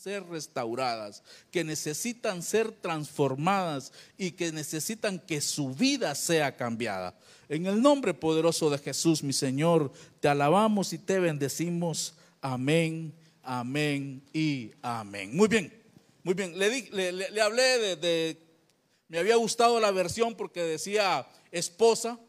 [0.00, 7.14] ser restauradas, que necesitan ser transformadas y que necesitan que su vida sea cambiada.
[7.50, 12.14] En el nombre poderoso de Jesús, mi Señor, te alabamos y te bendecimos.
[12.40, 13.12] Amén,
[13.42, 15.36] amén y amén.
[15.36, 15.82] Muy bien,
[16.22, 16.56] muy bien.
[16.56, 18.38] Le, hablé de,
[19.08, 22.20] me había gustado la versión porque decía esposa.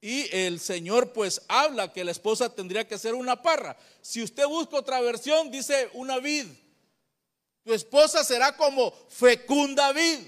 [0.00, 3.76] Y el Señor pues habla que la esposa tendría que ser una parra.
[4.00, 6.46] Si usted busca otra versión, dice una vid.
[7.64, 10.20] Tu esposa será como fecunda vid.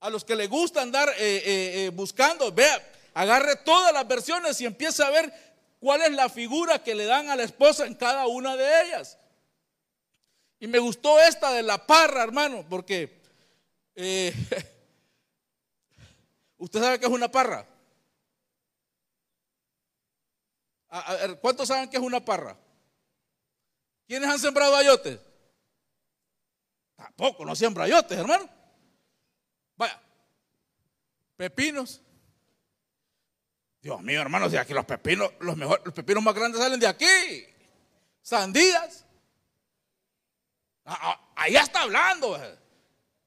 [0.00, 4.60] A los que le gusta andar eh, eh, eh, buscando, vea, agarre todas las versiones
[4.60, 5.32] y empiece a ver
[5.80, 9.18] cuál es la figura que le dan a la esposa en cada una de ellas.
[10.60, 13.20] Y me gustó esta de la parra, hermano, porque
[16.56, 17.66] usted sabe que es una parra.
[21.40, 22.56] ¿Cuántos saben que es una parra?
[24.06, 25.18] ¿Quiénes han sembrado ayotes?
[26.96, 28.48] Tampoco, no siembra ayotes, hermano.
[29.76, 30.00] Vaya,
[31.36, 32.00] pepinos.
[33.82, 36.86] Dios mío, hermano, si aquí los pepinos, los mejores, los pepinos más grandes salen de
[36.86, 37.46] aquí.
[38.22, 39.04] Sandías.
[40.84, 42.40] Ah, ah, allá está hablando.
[42.40, 42.58] Eh.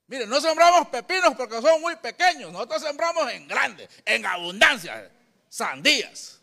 [0.07, 2.53] Mire, no sembramos pepinos porque son muy pequeños.
[2.53, 5.03] Nosotros sembramos en grande, en abundancia.
[5.03, 5.11] Eh.
[5.49, 6.39] Sandías.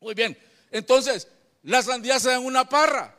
[0.00, 0.38] Muy bien.
[0.70, 1.26] Entonces,
[1.62, 3.16] las sandías se dan una parra.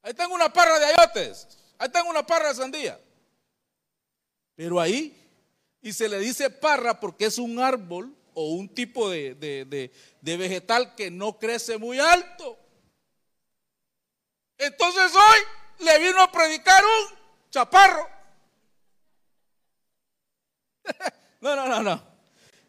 [0.00, 1.46] Ahí tengo una parra de ayotes.
[1.76, 2.98] Ahí tengo una parra de sandía.
[4.54, 5.14] Pero ahí,
[5.82, 10.94] y se le dice parra porque es un árbol o un tipo de, de vegetal
[10.94, 12.58] que no crece muy alto.
[14.58, 17.18] Entonces hoy le vino a predicar un
[17.50, 18.06] chaparro.
[21.40, 22.02] no, no, no, no.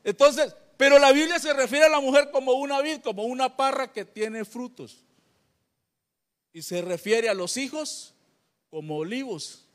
[0.06, 3.92] Entonces, pero la Biblia se refiere a la mujer como una vid, como una parra
[3.92, 5.04] que tiene frutos.
[6.54, 8.14] Y se refiere a los hijos
[8.70, 9.68] como olivos.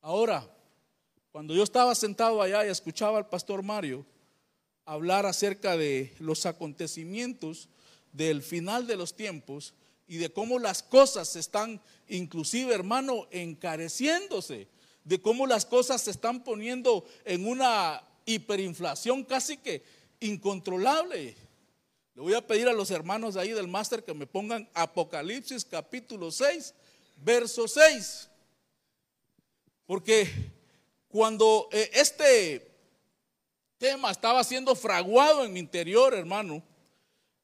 [0.00, 0.48] Ahora,
[1.30, 4.04] cuando yo estaba sentado allá y escuchaba al pastor Mario
[4.90, 7.68] hablar acerca de los acontecimientos
[8.12, 9.72] del final de los tiempos
[10.08, 14.66] y de cómo las cosas están, inclusive hermano, encareciéndose,
[15.04, 19.84] de cómo las cosas se están poniendo en una hiperinflación casi que
[20.18, 21.36] incontrolable.
[22.16, 25.64] Le voy a pedir a los hermanos de ahí del máster que me pongan Apocalipsis
[25.64, 26.74] capítulo 6,
[27.18, 28.28] verso 6.
[29.86, 30.28] Porque
[31.06, 32.69] cuando eh, este
[33.80, 36.62] tema estaba siendo fraguado en mi interior, hermano,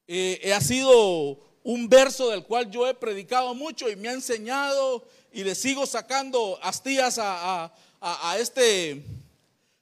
[0.07, 5.03] eh, ha sido un verso del cual yo he predicado mucho y me ha enseñado
[5.33, 9.03] y le sigo sacando astillas a, a este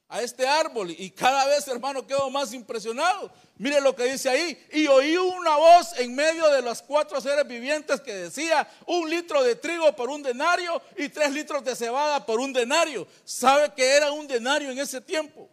[0.07, 3.29] a este árbol y cada vez, hermano, quedo más impresionado.
[3.57, 4.57] Mire lo que dice ahí.
[4.71, 9.43] Y oí una voz en medio de los cuatro seres vivientes que decía, un litro
[9.43, 13.05] de trigo por un denario y tres litros de cebada por un denario.
[13.25, 15.49] ¿Sabe que era un denario en ese tiempo?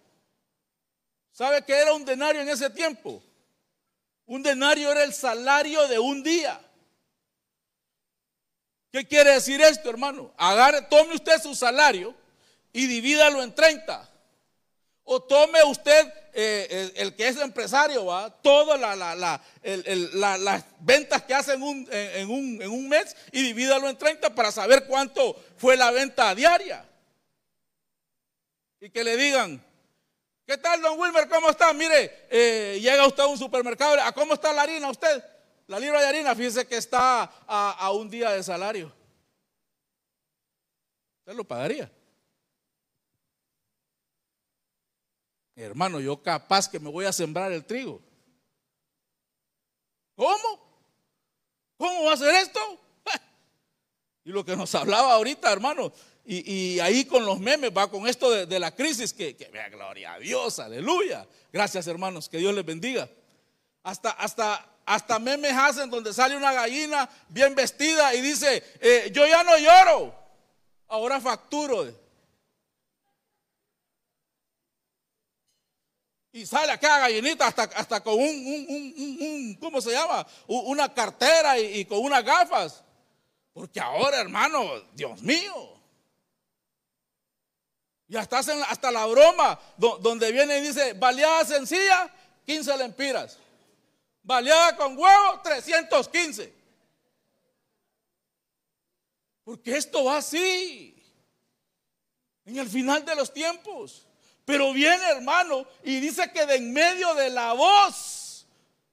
[1.43, 3.21] ¿Sabe que era un denario en ese tiempo?
[4.27, 6.61] Un denario era el salario de un día.
[8.93, 10.33] ¿Qué quiere decir esto, hermano?
[10.37, 12.15] Agarre, tome usted su salario
[12.73, 14.09] y divídalo en 30
[15.03, 18.07] o tome usted, eh, el, que es empresario,
[18.41, 23.99] todas las ventas que hace en un, en, un, en un mes y divídalo en
[23.99, 26.89] 30 para saber cuánto fue la venta diaria.
[28.79, 29.72] Y que le digan,
[30.47, 31.29] ¿qué tal, don Wilmer?
[31.29, 31.73] ¿Cómo está?
[31.73, 35.25] Mire, eh, llega usted a un supermercado, ¿a cómo está la harina usted?
[35.67, 38.93] La libra de harina, fíjese que está a, a un día de salario.
[41.21, 41.91] ¿Usted lo pagaría?
[45.55, 48.01] Hermano, yo capaz que me voy a sembrar el trigo.
[50.17, 50.73] ¿Cómo?
[51.77, 52.61] ¿Cómo va a ser esto?
[54.25, 55.93] Y lo que nos hablaba ahorita, hermano,
[56.25, 60.19] y, ahí con los memes, va con esto de, la crisis, que, vea, gloria a
[60.19, 61.27] Dios, aleluya.
[61.53, 63.09] Gracias, hermanos, que Dios les bendiga.
[63.83, 69.27] Hasta, hasta, hasta memes hacen donde sale una gallina bien vestida y dice, eh, yo
[69.27, 70.15] ya no lloro,
[70.89, 71.93] ahora facturo.
[76.35, 80.27] Y sale acá gallinita hasta, hasta con un, un, ¿cómo se llama?
[80.47, 82.83] Una cartera y, con unas gafas.
[83.53, 85.82] Porque ahora, hermano, Dios mío.
[88.13, 92.13] Y hasta hasta la broma, donde viene y dice, baleada sencilla,
[92.45, 93.39] 15 lempiras.
[94.23, 96.53] Baleada con huevo, 315.
[99.43, 100.95] Porque esto va así.
[102.45, 104.07] En el final de los tiempos.
[104.45, 108.45] Pero viene hermano y dice que de en medio de la voz,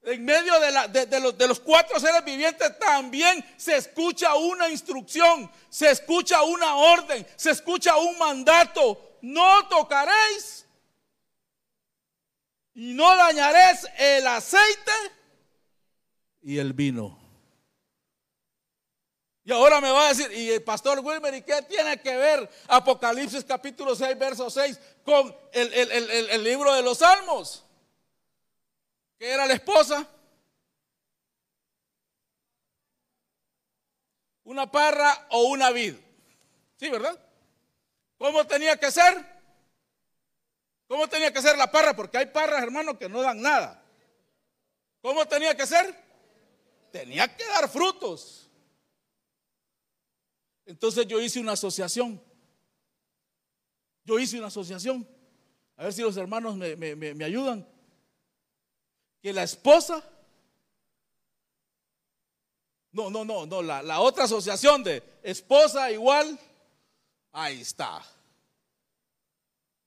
[0.02, 5.50] en medio de, de, los, de los cuatro seres vivientes también se escucha una instrucción,
[5.68, 9.08] se escucha una orden, se escucha un mandato.
[9.22, 10.66] No tocaréis
[12.74, 14.92] y no dañaréis el aceite
[16.42, 17.18] y el vino.
[19.42, 22.48] Y ahora me va a decir, y el pastor Wilmer, ¿y qué tiene que ver
[22.68, 27.64] Apocalipsis capítulo 6, verso 6 con el, el libro de los Salmos?
[29.18, 30.06] ¿Qué era la esposa?
[34.44, 35.94] ¿Una parra o una vid?
[36.76, 37.18] Sí, ¿verdad?
[38.20, 39.26] ¿Cómo tenía que ser?
[40.86, 41.96] ¿Cómo tenía que ser la parra?
[41.96, 43.82] Porque hay parras, hermano, que no dan nada.
[45.00, 45.96] ¿Cómo tenía que ser?
[46.92, 48.50] Tenía que dar frutos.
[50.66, 52.22] Entonces yo hice una asociación.
[54.04, 55.08] Yo hice una asociación.
[55.78, 57.66] A ver si los hermanos me, ayudan.
[59.22, 60.04] Que la esposa
[62.92, 66.38] no, no, no, no, la, la, otra asociación de esposa igual,
[67.32, 68.02] ahí está.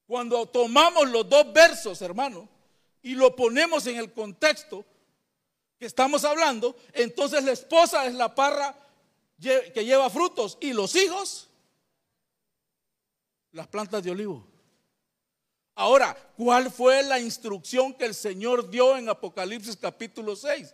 [0.06, 2.48] Cuando tomamos los dos versos, hermano,
[3.02, 4.86] y lo ponemos en el contexto
[5.78, 8.76] que estamos hablando, entonces la esposa es la parra
[9.40, 11.50] que lleva frutos y los hijos,
[13.52, 14.48] las plantas de olivo.
[15.76, 20.74] Ahora, ¿cuál fue la instrucción que el Señor dio en Apocalipsis capítulo 6?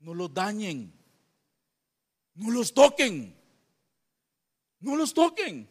[0.00, 0.92] No los dañen,
[2.34, 3.37] no los toquen,
[4.80, 5.68] no los toquen.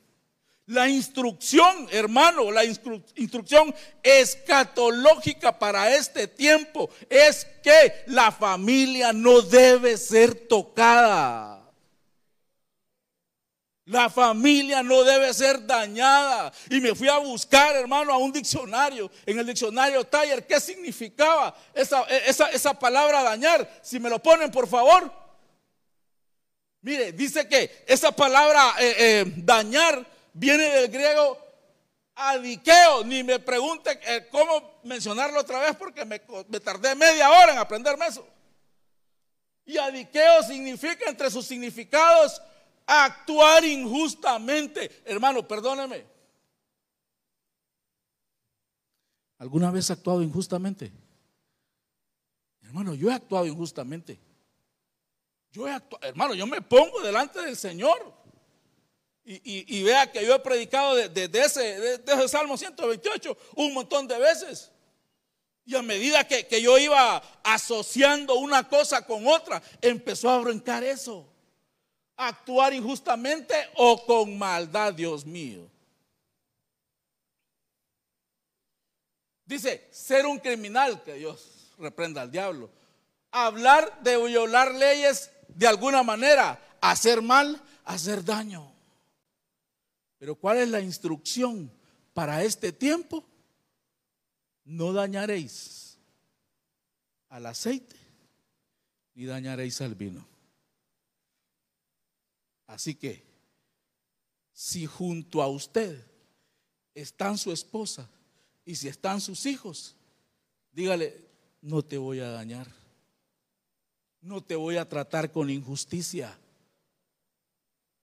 [0.68, 3.74] La instrucción, hermano, la instrucción
[4.04, 11.58] escatológica para este tiempo es que la familia no debe ser tocada.
[13.88, 16.52] La familia no debe ser dañada.
[16.70, 19.10] Y me fui a buscar, hermano, a un diccionario.
[19.26, 23.80] En el diccionario Taller, ¿qué significaba esa, esa, palabra dañar?
[23.82, 25.10] Si me lo ponen, por favor.
[26.88, 31.38] Mire, dice que esa palabra eh, eh, dañar viene del griego
[32.16, 33.04] adiqueo.
[33.04, 37.58] Ni me pregunte eh, cómo mencionarlo otra vez porque me, me tardé media hora en
[37.58, 38.26] aprenderme eso.
[39.66, 42.42] Y adiqueo significa entre sus significados
[42.86, 45.02] actuar injustamente.
[45.04, 46.06] Hermano, perdóneme.
[49.40, 50.90] ¿Alguna vez ha actuado injustamente?
[52.62, 54.26] Hermano, yo he actuado injustamente.
[55.52, 58.16] Yo he actuado, hermano, yo me pongo delante del Señor.
[59.30, 64.18] Y, vea que yo he predicado desde ese, de, ese Salmo 128 un montón de
[64.18, 64.72] veces.
[65.66, 70.82] Y a medida que, que, yo iba asociando una cosa con otra, empezó a brincar
[70.86, 71.28] eso
[72.18, 75.70] actuar injustamente o con maldad, Dios mío.
[79.46, 82.70] Dice, ser un criminal, que Dios reprenda al diablo.
[83.32, 88.72] Hablar de violar leyes de alguna manera, hacer mal, hacer daño.
[90.20, 91.72] Pero ¿cuál es la instrucción
[92.14, 93.26] para este tiempo?
[94.66, 95.98] No dañaréis
[97.30, 97.96] al aceite
[99.16, 100.28] ni dañaréis al vino.
[102.68, 103.26] Así que,
[104.54, 106.06] si junto a usted
[106.94, 108.08] están su esposa
[108.64, 109.96] y si están sus hijos,
[110.72, 111.26] dígale,
[111.62, 112.68] no te voy a dañar,
[114.28, 116.38] no te voy a tratar con injusticia,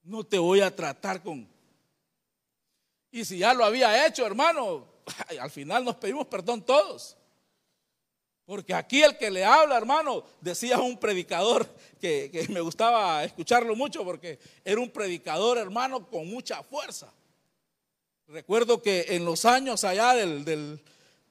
[0.02, 1.46] no te voy a tratar con...
[3.10, 4.86] Y si ya lo había hecho, hermano,
[5.40, 7.16] al final nos pedimos perdón todos.
[8.46, 11.68] Porque aquí el que le habla, hermano, decía un predicador
[12.00, 17.12] que, me gustaba escucharlo mucho porque era un predicador, hermano, con mucha fuerza.
[18.28, 20.82] Recuerdo que en los años allá del,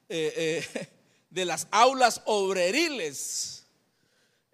[0.08, 0.88] eh, eh,
[1.30, 3.63] de las aulas obreriles,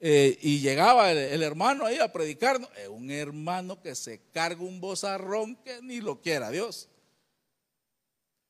[0.01, 5.57] eh, y llegaba el, hermano ahí a predicar, un hermano que se carga un bozarrón
[5.57, 6.89] que ni lo quiera Dios.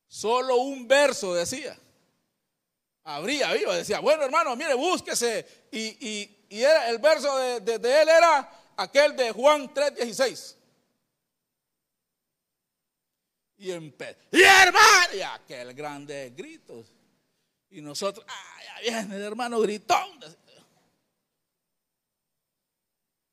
[0.06, 1.78] Solo un verso decía
[3.04, 5.66] abría viva, decía, bueno hermano, mire, búsquese.
[5.72, 10.56] Y, era, el verso de, él era aquel de Juan 3:16.
[13.58, 16.84] Y empezó, y hermano, y aquel grande grito.
[17.68, 20.18] Y nosotros, ah, ya viene el hermano gritón.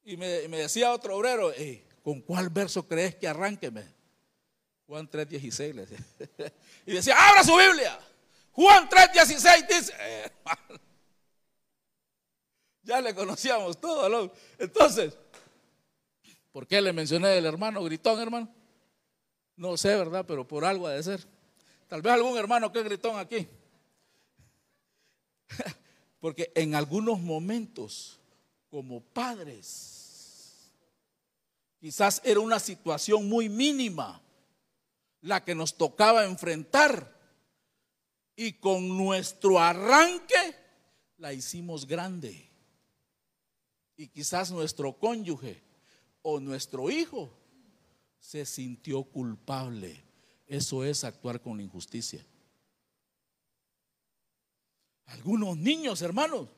[0.07, 1.51] Y me, decía otro obrero,
[2.01, 3.83] ¿con cuál verso crees que arranqueme?
[4.85, 5.85] Juan 3:16
[6.85, 7.99] Y decía, abra su Biblia.
[8.53, 9.93] Juan 3:16 dice,
[12.83, 14.33] Ya le conocíamos todo.
[14.57, 15.13] Entonces,
[16.53, 18.47] ¿por qué le mencioné el hermano gritón, hermano?
[19.57, 20.23] No sé, ¿verdad?
[20.25, 21.27] Pero por algo ha de ser.
[21.89, 23.45] Tal vez algún hermano que gritón aquí.
[26.21, 28.21] Porque en algunos momentos,
[28.69, 29.96] como padres,
[31.79, 34.21] quizás era una situación muy mínima
[35.21, 37.15] la que nos tocaba enfrentar.
[38.35, 40.55] Y con nuestro arranque
[41.17, 42.49] la hicimos grande.
[43.95, 45.63] Y quizás nuestro cónyuge
[46.21, 47.33] o nuestro hijo
[48.19, 50.03] se sintió culpable.
[50.45, 52.25] Eso es actuar con injusticia.
[55.05, 56.49] Algunos niños, hermanos,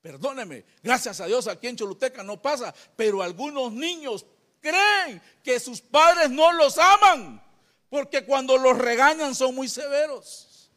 [0.00, 4.26] perdóneme, gracias a Dios aquí en Choluteca no pasa, pero algunos niños
[4.60, 7.42] creen que sus padres no los aman,
[7.88, 10.70] porque cuando los regañan son muy severos.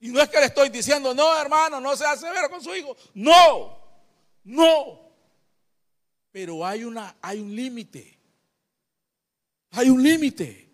[0.00, 2.96] Y no es que le estoy diciendo, no, hermano, no sea severo con su hijo.
[3.14, 3.78] No,
[4.44, 5.00] no.
[6.30, 8.18] Pero hay, una, hay un límite.
[9.70, 10.68] Hay un límite.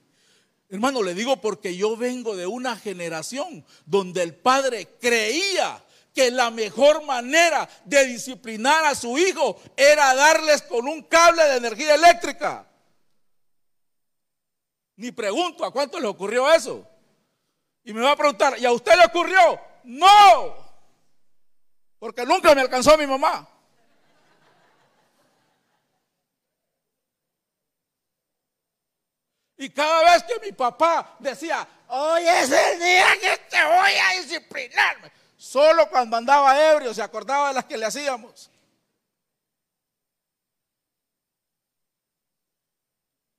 [0.68, 6.50] Hermano, le digo porque yo vengo de una generación donde el padre creía que la
[6.50, 12.66] mejor manera de disciplinar a su hijo era darles con un cable de energía eléctrica.
[14.96, 16.86] Ni pregunto a cuánto le ocurrió eso.
[17.84, 19.60] Y me va a preguntar, ¿y a usted le ocurrió?
[19.84, 20.56] No,
[21.98, 23.48] porque nunca me alcanzó mi mamá.
[29.56, 34.20] Y cada vez que mi papá decía, hoy es el día que te voy a
[34.20, 38.50] disciplinarme, solo cuando andaba ebrio se acordaba de las que le hacíamos.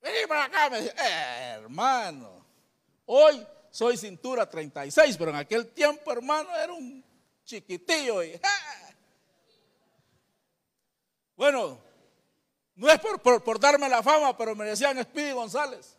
[0.00, 2.44] Vení para acá, me decía, eh, hermano,
[3.06, 7.04] hoy soy cintura 36, pero en aquel tiempo, hermano, era un
[7.44, 8.20] chiquitillo.
[11.36, 11.78] Bueno,
[12.74, 15.96] no es por, por, darme la fama, pero me decían Speedy González.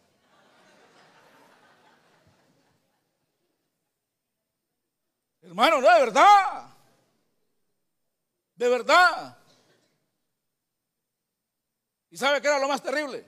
[5.44, 6.70] Hermano, no, de verdad.
[8.56, 9.38] De verdad.
[12.10, 13.26] ¿Y sabe qué era lo más terrible?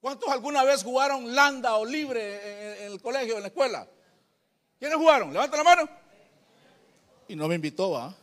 [0.00, 3.88] ¿Cuántos alguna vez jugaron landa o libre en el colegio, en la escuela?
[4.78, 5.32] ¿Quiénes jugaron?
[5.32, 5.88] Levanta la mano.
[7.26, 8.14] Y no me invitó, ¿va?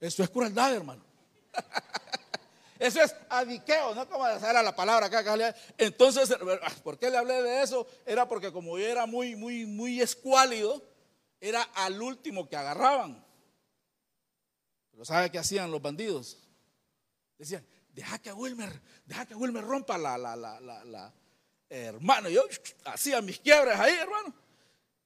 [0.00, 1.02] Eso es crueldad, hermano.
[2.80, 5.54] Eso es adiqueo, no como era la palabra acá.
[5.78, 6.34] Entonces,
[6.82, 7.86] ¿por qué le hablé de eso?
[8.04, 10.82] Era porque como yo era muy, muy, muy escuálido,
[11.42, 13.22] era al último que agarraban.
[14.92, 16.38] Pero ¿sabe qué hacían los bandidos?
[17.36, 21.12] Decían, deja que Wilmer, deja que Wilmer rompa la, la, la, la,
[21.68, 22.28] hermano.
[22.28, 22.44] Yo
[22.84, 24.32] hacía mis quiebres ahí, hermano.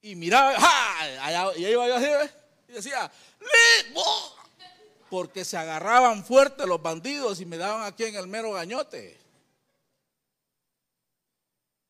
[0.03, 1.57] Y miraba, ¡ja!
[1.57, 2.31] y ahí iba yo así,
[2.69, 3.11] y decía,
[5.09, 9.19] porque se agarraban fuerte los bandidos y me daban aquí en el mero gañote.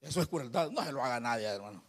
[0.00, 1.82] Eso es crueldad, no se lo haga nadie, hermano.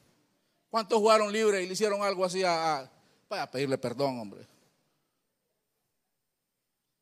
[0.69, 2.89] ¿Cuántos jugaron libre y le hicieron algo así a,
[3.29, 4.47] Vaya a pedirle perdón, hombre.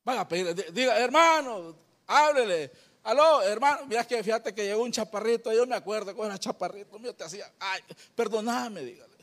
[0.03, 1.75] Vaya a pedirle, diga, hermano,
[2.07, 2.71] háblele.
[3.03, 6.97] Aló, hermano, mira que fíjate que llegó un chaparrito, yo me acuerdo con ese chaparrito
[6.97, 7.81] mío te hacía, ay,
[8.15, 9.15] perdoname, dígale.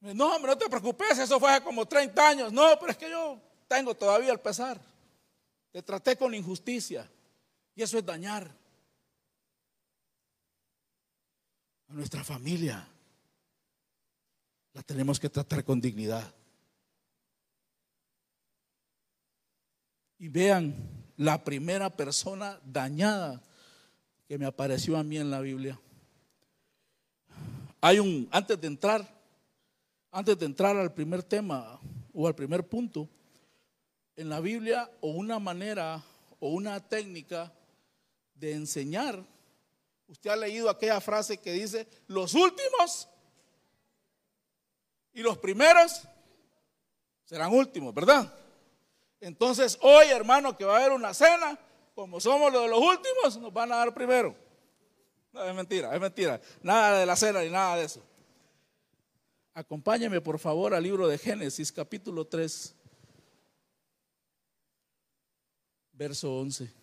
[0.00, 2.52] No, hombre, no te preocupes, eso fue hace como 30 años.
[2.52, 4.80] No, pero es que yo tengo todavía el pesar.
[5.72, 7.08] Te traté con injusticia
[7.74, 8.50] y eso es dañar.
[11.90, 12.86] A nuestra familia.
[14.72, 16.32] La tenemos que tratar con dignidad.
[20.18, 20.74] Y vean
[21.16, 23.42] la primera persona dañada
[24.28, 25.80] que me apareció a mí en la Biblia.
[27.80, 29.08] Hay un, antes de entrar,
[30.12, 31.80] antes de entrar al primer tema
[32.12, 33.08] o al primer punto,
[34.14, 36.02] en la Biblia o una manera
[36.38, 37.52] o una técnica
[38.34, 39.24] de enseñar
[40.10, 43.08] Usted ha leído aquella frase que dice, los últimos
[45.12, 46.02] y los primeros
[47.24, 48.34] serán últimos, ¿verdad?
[49.20, 51.56] Entonces hoy, hermano, que va a haber una cena,
[51.94, 54.34] como somos los de los últimos, nos van a dar primero.
[55.32, 56.40] No, es mentira, es mentira.
[56.60, 58.02] Nada de la cena ni nada de eso.
[59.54, 62.74] Acompáñeme por favor al libro de Génesis, capítulo 3,
[65.92, 66.79] verso 11.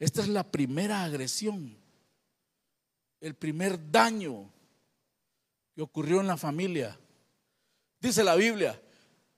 [0.00, 1.76] Esta es la primera agresión,
[3.20, 4.50] el primer daño
[5.74, 6.98] que ocurrió en la familia.
[8.00, 8.80] Dice la Biblia.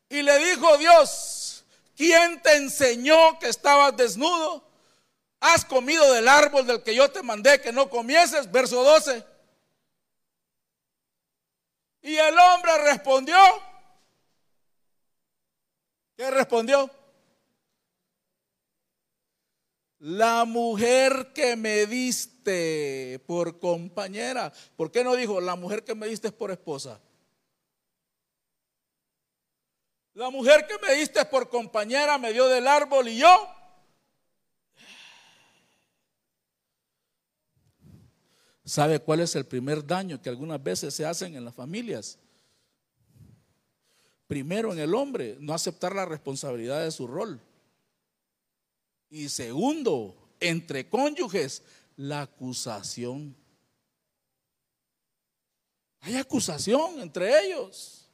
[0.08, 1.64] Y le dijo Dios,
[1.96, 4.64] ¿quién te enseñó que estabas desnudo?
[5.40, 8.48] ¿Has comido del árbol del que yo te mandé que no comieses?
[8.52, 9.26] Verso 12.
[12.02, 13.36] Y el hombre respondió.
[16.16, 16.88] ¿Qué respondió?
[20.04, 24.52] La mujer que me diste por compañera.
[24.74, 27.00] ¿Por qué no dijo la mujer que me diste por esposa?
[30.14, 33.48] La mujer que me diste por compañera me dio del árbol y yo.
[38.64, 42.18] ¿Sabe cuál es el primer daño que algunas veces se hacen en las familias?
[44.26, 47.40] Primero en el hombre, no aceptar la responsabilidad de su rol.
[49.12, 51.62] Y segundo, entre cónyuges,
[51.96, 53.36] la acusación.
[56.00, 58.08] Hay acusación entre ellos.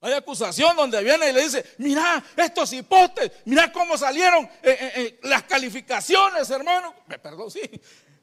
[0.00, 4.92] Hay acusación donde viene y le dice, mira estos hipotes, mira cómo salieron eh, eh,
[4.96, 6.92] eh, las calificaciones, hermano.
[7.06, 7.62] Me perdón, sí.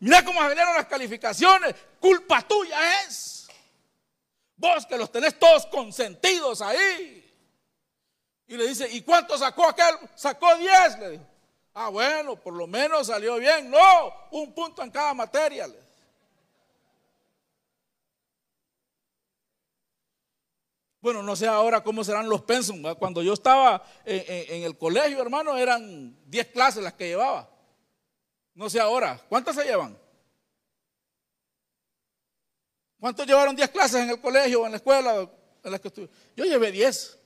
[0.01, 1.73] Mira cómo salieron las calificaciones.
[1.97, 3.47] Culpa tuya es.
[4.57, 7.33] Vos que los tenés todos consentidos ahí.
[8.47, 9.95] Y le dice, ¿y cuánto sacó aquel?
[10.13, 11.30] Sacó 10, le dijo.
[11.73, 13.69] Ah, bueno, por lo menos salió bien.
[13.69, 13.79] No,
[14.31, 15.67] un punto en cada materia.
[20.99, 22.83] Bueno, no sé ahora cómo serán los pensum.
[22.95, 27.49] Cuando yo estaba en, el colegio, hermano, eran 10 clases las que llevaba.
[28.53, 29.19] No sé ahora.
[29.29, 29.97] ¿Cuántas se llevan?
[32.99, 35.27] ¿Cuántos llevaron 10 clases en el colegio o en la escuela
[35.63, 37.17] en la que Yo llevé 10.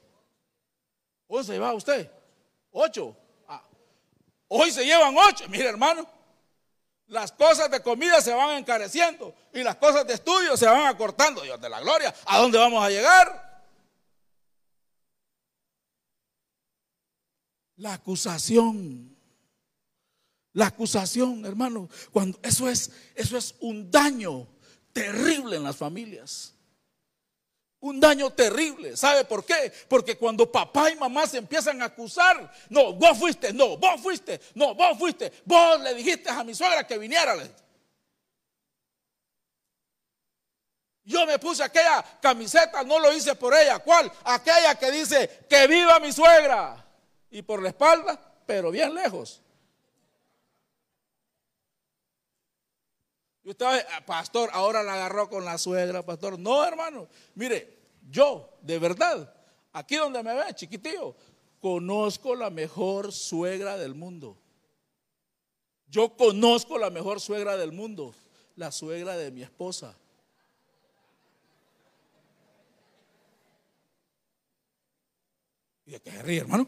[1.28, 2.10] ¿11 llevaba usted?
[2.72, 3.25] ¿8?
[4.48, 5.48] Hoy se llevan ocho.
[5.50, 6.08] Mire, hermano,
[7.08, 11.42] las cosas de comida se van encareciendo y las cosas de estudio se van acortando.
[11.42, 13.64] Dios de la gloria, ¿a dónde vamos a llegar?
[17.78, 19.16] La acusación.
[20.54, 24.48] La acusación, hermano, cuando eso es eso es un daño
[24.94, 26.55] terrible en las familias.
[27.86, 28.98] Un daño terrible.
[28.98, 29.72] ¿Sabe por qué?
[29.88, 34.42] Porque cuando papá y mamá se empiezan a acusar, no, vos fuiste, no, vos fuiste,
[34.56, 37.36] no, vos fuiste, vos le dijiste a mi suegra que viniera.
[41.04, 43.78] Yo me puse aquella camiseta, no lo hice por ella.
[43.78, 44.12] ¿Cuál?
[44.24, 46.84] Aquella que dice, que viva mi suegra.
[47.30, 49.44] Y por la espalda, pero bien lejos.
[53.44, 56.40] Y usted, ah, pastor, ahora la agarró con la suegra, pastor.
[56.40, 57.08] No, hermano.
[57.36, 57.75] Mire,
[58.10, 59.34] yo, de verdad,
[59.74, 61.16] aquí donde me ve, chiquitillo,
[61.60, 64.38] conozco la mejor suegra del mundo.
[65.88, 68.14] Yo conozco la mejor suegra del mundo,
[68.56, 69.98] la suegra de mi esposa.
[75.86, 76.68] ¿Y de qué se ríe, hermano?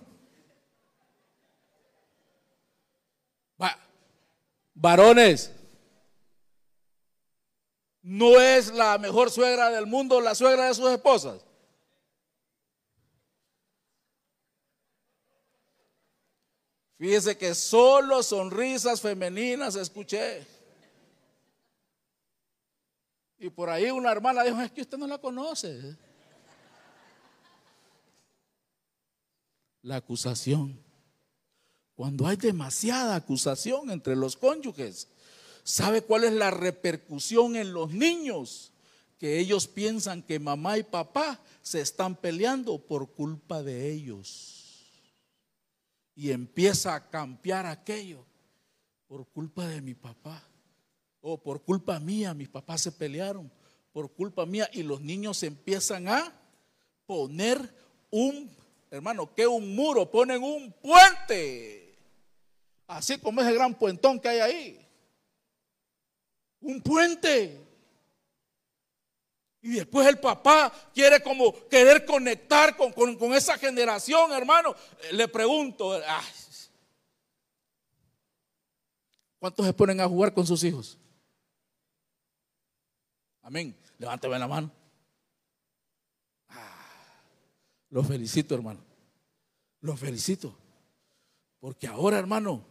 [3.62, 3.78] Va,
[4.76, 5.52] varones,
[8.08, 11.46] no es la mejor suegra del mundo, la suegra de sus esposas.
[16.98, 20.48] Fíjese que solo sonrisas femeninas escuché.
[23.40, 25.98] Y por ahí una hermana dijo, es que usted no la conoce.
[29.82, 30.82] La acusación.
[31.94, 35.10] Cuando hay demasiada acusación entre los cónyuges,
[35.68, 38.72] ¿Sabe cuál es la repercusión en los niños?
[39.20, 45.04] Que ellos piensan que mamá y papá se están peleando por culpa de ellos.
[46.16, 48.24] Y empieza a cambiar aquello
[49.10, 50.42] por culpa de mi papá.
[51.20, 53.52] O por culpa mía, mis papás se pelearon.
[53.92, 54.70] Por culpa mía.
[54.72, 56.32] Y los niños empiezan a
[57.06, 57.76] poner
[58.10, 58.50] un,
[58.90, 61.94] hermano, que un muro, ponen un puente.
[62.88, 64.87] Así como ese gran puentón que hay ahí
[66.62, 67.68] un puente.
[69.62, 74.76] Y después el papá quiere como querer conectar con, esa generación, hermano.
[75.12, 76.00] Le pregunto,
[79.40, 80.98] ¿cuántos se ponen a jugar con sus hijos?
[83.42, 83.76] Amén.
[83.98, 84.72] Levánteme la mano.
[86.50, 87.22] Ah,
[87.90, 88.80] los felicito, hermano.
[89.82, 90.56] Los felicito.
[91.60, 92.64] Porque ahora, hermano,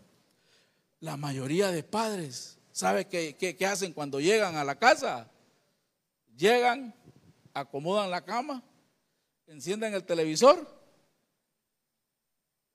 [1.00, 5.32] la mayoría de padres ¿Sabe qué, hacen cuando llegan a la casa?
[6.36, 6.94] Llegan,
[7.54, 8.62] acomodan la cama,
[9.46, 10.78] encienden el televisor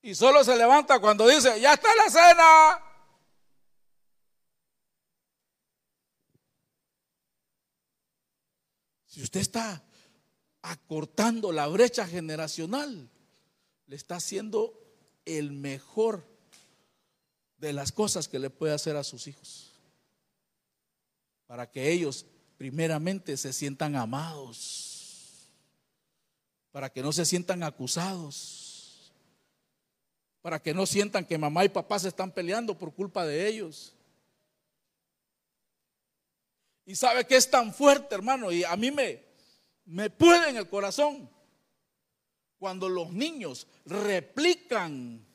[0.01, 2.83] y solo se levanta cuando dice, ya está la cena.
[9.05, 9.83] Si usted está
[10.63, 13.07] acortando la brecha generacional,
[13.85, 14.73] le está haciendo
[15.25, 16.25] el mejor
[17.57, 19.70] de las cosas que le puede hacer a sus hijos
[21.51, 22.25] para que ellos
[22.57, 25.49] primeramente se sientan amados.
[26.71, 29.11] para que no se sientan acusados,
[30.41, 33.93] para que no sientan que mamá y papá se están peleando por culpa de ellos.
[36.85, 39.21] Y sabe que es tan fuerte, hermano, y a mí me,
[39.83, 41.29] me puede en el corazón
[42.59, 45.27] cuando los niños replican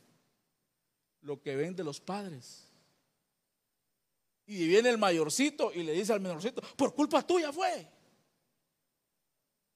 [1.20, 2.65] lo que ven de los padres.
[4.46, 7.90] Y viene el mayorcito y le dice al menorcito, por culpa tuya fue.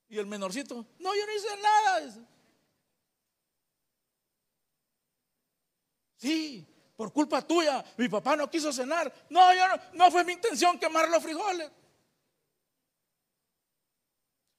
[0.09, 2.29] Y el menorcito, no, yo no hice nada.
[6.17, 9.13] Sí, por culpa tuya, mi papá no quiso cenar.
[9.31, 11.71] No, yo no, no fue mi intención quemar los frijoles.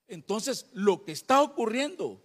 [0.08, 2.22] Entonces, lo que está ocurriendo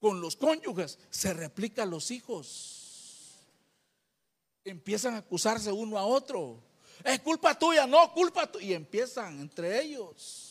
[0.00, 3.46] con los cónyuges se replica a los hijos.
[4.64, 6.69] Empiezan a acusarse uno a otro.
[7.04, 8.66] Es culpa tuya, no, culpa tuya.
[8.66, 10.50] Y empiezan entre ellos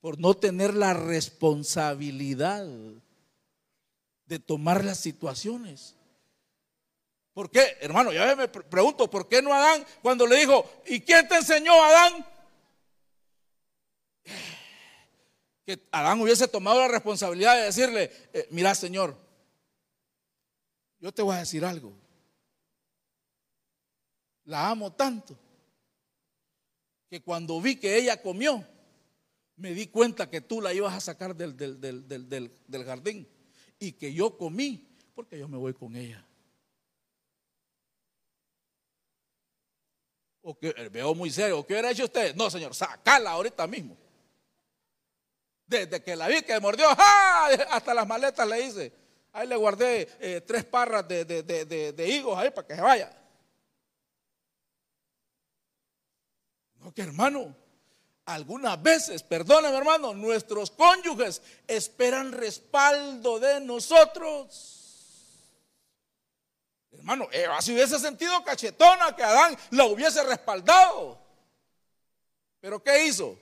[0.00, 2.66] por no tener la responsabilidad
[4.26, 5.94] de tomar las situaciones.
[7.34, 7.76] ¿Por qué?
[7.80, 11.72] Hermano, ya me pregunto, ¿por qué no Adán cuando le dijo, ¿y quién te enseñó
[11.82, 12.26] Adán?
[15.64, 19.16] Que Adán hubiese tomado la responsabilidad de decirle, eh, mira Señor,
[20.98, 21.92] yo te voy a decir algo.
[24.46, 25.36] La amo tanto
[27.08, 28.64] que cuando vi que ella comió,
[29.56, 33.28] me di cuenta que tú la ibas a sacar del, del, jardín
[33.78, 36.24] y que yo comí porque yo me voy con ella.
[40.42, 42.34] O que, eh, veo muy serio, ¿qué hubiera hecho usted?
[42.36, 43.96] No, señor, sacala ahorita mismo.
[45.66, 46.88] Desde que la vi que mordió,
[47.70, 48.92] hasta las maletas le hice.
[49.32, 53.25] Ahí le guardé eh, tres parras de, de higos ahí para que se vaya.
[56.86, 57.52] No, que hermano,
[58.26, 65.42] algunas veces, perdóname hermano, nuestros cónyuges esperan respaldo de nosotros.
[66.92, 71.18] Hermano, Eva si hubiese sentido cachetona que Adán la hubiese respaldado.
[72.60, 73.36] Pero ¿qué hizo?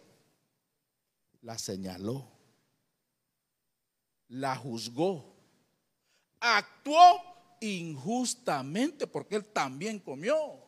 [1.42, 2.26] La señaló,
[4.28, 5.37] la juzgó,
[6.40, 7.20] actuó
[7.61, 10.64] injustamente porque él también comió.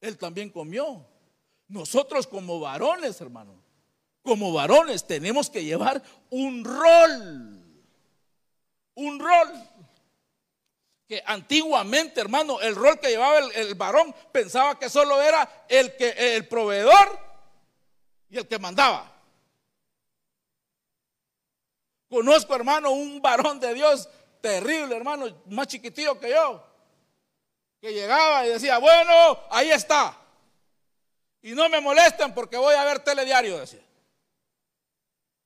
[0.00, 1.06] Él también comió.
[1.68, 3.60] Nosotros como varones, hermano,
[4.22, 7.62] como varones tenemos que llevar un rol.
[8.94, 9.52] Un rol.
[11.06, 16.36] Que antiguamente, hermano, el rol que llevaba el, varón pensaba que solo era el, que,
[16.36, 17.18] el proveedor
[18.28, 19.12] y el que mandaba.
[22.08, 24.08] Conozco, hermano, un varón de Dios
[24.40, 26.64] terrible, hermano, más chiquitillo que yo,
[27.80, 30.25] que llegaba y decía, bueno, ahí está.
[31.46, 33.78] Y no me molesten porque voy a ver telediario, decía.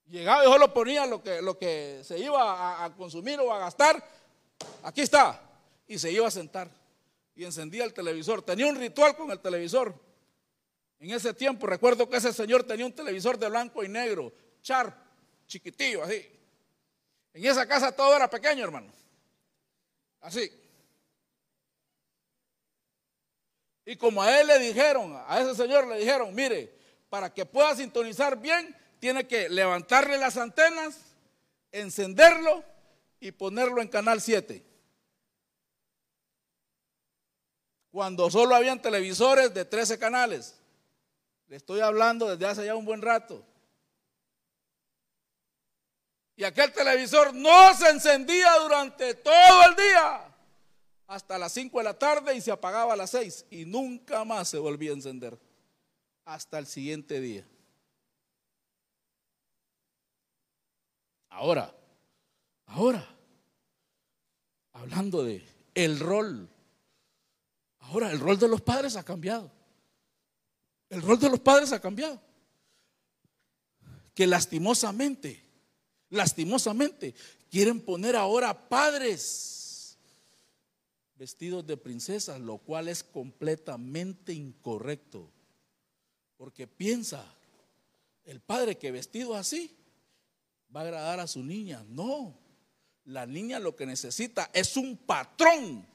[0.07, 4.03] Llegaba y solo ponía lo que, lo que se iba a, consumir o a gastar.
[4.83, 5.39] Aquí está.
[5.87, 6.71] Y se iba a sentar.
[7.37, 8.41] Y encendía el televisor.
[8.41, 9.95] Tenía un ritual con el televisor.
[11.01, 14.33] En ese tiempo recuerdo que ese señor tenía un televisor de blanco y negro.
[14.63, 14.97] Sharp,
[15.47, 16.27] chiquitillo, así.
[17.35, 18.91] En esa casa todo era pequeño, hermano.
[20.23, 20.51] Así.
[23.91, 26.73] Y como a él le dijeron, a ese señor le dijeron, mire,
[27.09, 30.97] para que pueda sintonizar bien, tiene que levantarle las antenas,
[31.73, 32.63] encenderlo
[33.19, 34.65] y ponerlo en canal 7.
[37.91, 40.55] Cuando solo habían televisores de 13 canales.
[41.49, 43.45] Le estoy hablando desde hace ya un buen rato.
[46.37, 50.30] Y aquel televisor no se encendía durante todo el día
[51.11, 54.49] hasta las 5 de la tarde y se apagaba a las 6 y nunca más
[54.49, 55.37] se volvía a encender
[56.25, 57.45] hasta el siguiente día.
[61.31, 61.75] Ahora,
[62.67, 63.09] ahora,
[64.73, 65.45] hablando de
[65.75, 66.49] el rol,
[67.81, 69.51] ahora el rol de los padres ha cambiado.
[70.89, 72.23] El rol de los padres ha cambiado.
[74.15, 75.45] Que lastimosamente,
[76.11, 77.17] lastimosamente,
[77.51, 79.60] quieren poner ahora padres
[81.21, 85.31] vestidos de princesas, lo cual es completamente incorrecto.
[86.39, 87.23] Porque piensa,
[88.25, 89.77] el padre que vestido así
[90.75, 91.85] va a agradar a su niña.
[91.91, 92.35] No,
[93.05, 95.87] la niña lo que necesita es un patrón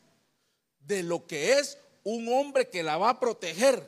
[0.82, 3.82] de lo que es un hombre que la va a proteger,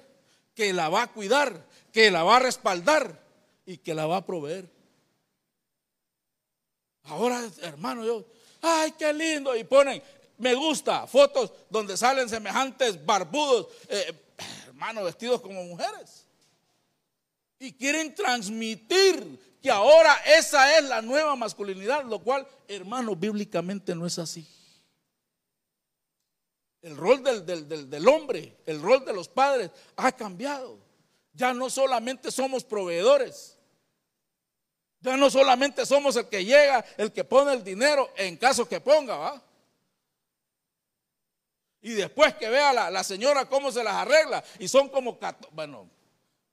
[0.56, 3.23] que la va a cuidar, que la va a respaldar
[3.63, 4.67] y que la va a proveer.
[7.04, 8.26] Ahora, hermano, yo,
[8.60, 9.56] ay, qué lindo.
[9.56, 10.02] Y ponen
[10.38, 14.13] me gusta fotos donde salen semejantes barbudos, eh,
[14.67, 16.26] hermanos vestidos como mujeres.
[17.60, 24.06] Y quieren transmitir que ahora esa es la nueva masculinidad, lo cual, hermano, bíblicamente no
[24.06, 24.47] es así.
[26.84, 30.78] El rol del, del, hombre, el rol de los padres ha cambiado.
[31.34, 33.58] Ya no solamente somos proveedores.
[35.02, 38.80] Ya no solamente somos el que llega, el que pone el dinero en caso que
[38.80, 39.46] ponga, ¿va?
[41.88, 44.43] Y después que vea la, la señora cómo se las arregla.
[44.60, 45.17] Y son como,
[45.54, 45.89] bueno,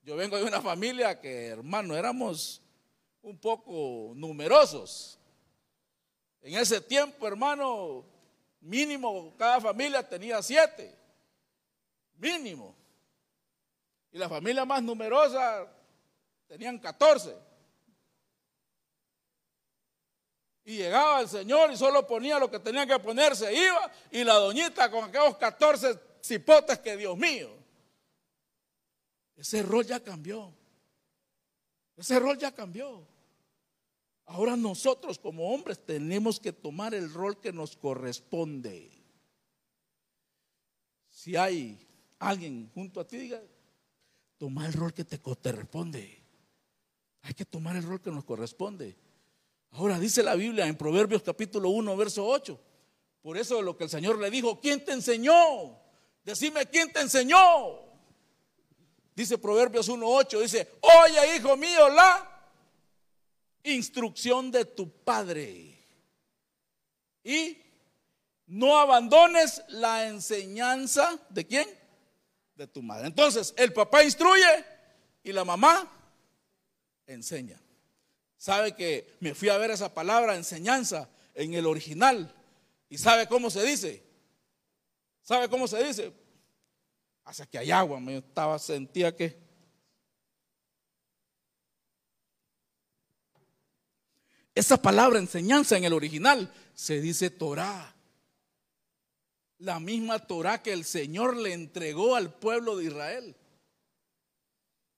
[0.01, 2.61] yo vengo de una familia que, hermano, éramos
[3.21, 5.19] un poco numerosos.
[6.41, 8.05] En ese tiempo, hermano,
[8.61, 10.97] mínimo cada familia tenía siete.
[12.15, 12.73] Mínimo.
[14.13, 15.67] Y la familia más numerosa
[16.47, 17.35] tenían catorce.
[20.65, 24.33] Y llegaba el Señor y solo ponía lo que tenía que ponerse, iba, y la
[24.33, 27.49] doñita con aquellos catorce cipotes que Dios mío.
[29.37, 30.51] Ese rol ya cambió.
[31.95, 33.05] Ese rol ya cambió.
[34.25, 38.91] Ahora nosotros como hombres tenemos que tomar el rol que nos corresponde.
[41.11, 43.41] Si hay alguien junto a ti, diga,
[44.39, 46.23] toma el rol que te corresponde.
[47.21, 48.97] Hay que tomar el rol que nos corresponde.
[49.77, 52.59] Ahora dice la Biblia en Proverbios capítulo 1, verso 8.
[53.21, 55.77] Por eso lo que el Señor le dijo, ¿quién te enseñó?
[56.23, 57.37] Decime, ¿quién te enseñó?
[59.13, 62.51] Dice Proverbios 1.8, dice, oye hijo mío, la
[63.63, 65.77] instrucción de tu padre.
[67.21, 67.57] Y
[68.47, 71.67] no abandones la enseñanza de quién?
[72.55, 73.07] De tu madre.
[73.07, 74.65] Entonces, el papá instruye
[75.21, 75.91] y la mamá
[77.07, 77.59] enseña.
[78.45, 82.31] ¿Sabe que me fui a ver esa palabra enseñanza en el original?
[82.89, 84.03] ¿Y sabe cómo se dice?
[85.23, 86.13] ¿Sabe cómo se dice?
[87.23, 89.35] Hasta que hay agua, me estaba, sentía que.
[94.53, 97.95] Esa palabra enseñanza en el original se dice Torah.
[99.57, 103.35] La misma Torah que el Señor le entregó al pueblo de Israel.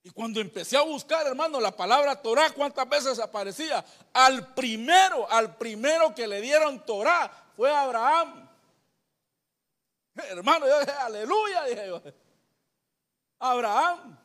[0.02, 3.84] Y cuando empecé a buscar, hermano, la palabra Torah, ¿cuántas veces aparecía?
[4.12, 8.48] Al primero, al primero que le dieron Torah fue Abraham.
[10.14, 12.02] Hermano, yo dije, aleluya, dije yo.
[13.38, 14.18] Abraham.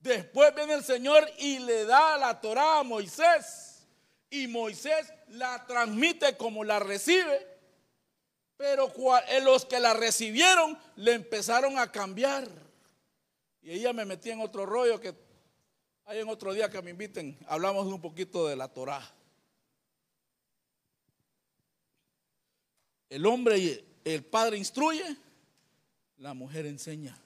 [0.00, 3.86] Después viene el Señor y le da la Torah a Moisés.
[4.30, 7.46] Y Moisés la transmite como la recibe.
[8.56, 8.92] Pero
[9.28, 12.48] eh, los que la recibieron le empezaron a cambiar.
[13.68, 15.14] Y ella me metí en otro rollo que
[16.06, 17.38] hay en otro día que me inviten.
[17.48, 19.06] Hablamos un poquito de la Torah.
[23.10, 25.04] El hombre el padre instruye,
[26.16, 27.20] la mujer enseña.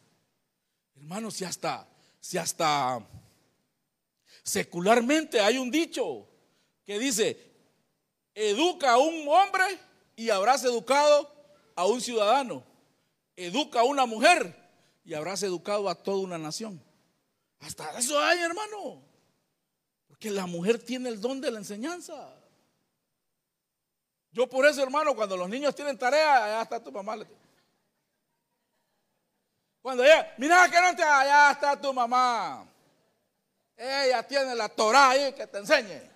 [0.96, 1.86] Hermanos, si hasta,
[2.18, 3.06] si hasta
[4.42, 6.26] secularmente hay un dicho
[6.84, 7.38] que dice,
[8.34, 9.78] educa a un hombre
[10.16, 11.32] y habrás educado
[11.76, 12.64] a un ciudadano.
[13.36, 14.60] Educa a una mujer
[15.04, 16.82] y habrás educado a toda una nación.
[17.60, 19.02] Hasta eso hay, hermano.
[20.08, 22.34] Porque la mujer tiene el don de la enseñanza.
[24.30, 27.16] Yo por eso, hermano, cuando los niños tienen tarea, allá está tu mamá.
[29.82, 32.66] Cuando ella, mira que no te, allá está tu mamá.
[33.76, 36.10] Ella tiene la Torah ahí que te enseñe.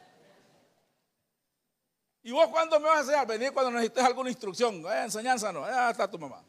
[2.22, 3.26] ¿Y vos cuándo me vas a enseñar?
[3.26, 4.84] Venir cuando necesites alguna instrucción.
[4.86, 6.42] Eh, enseñanza no, allá está tu mamá.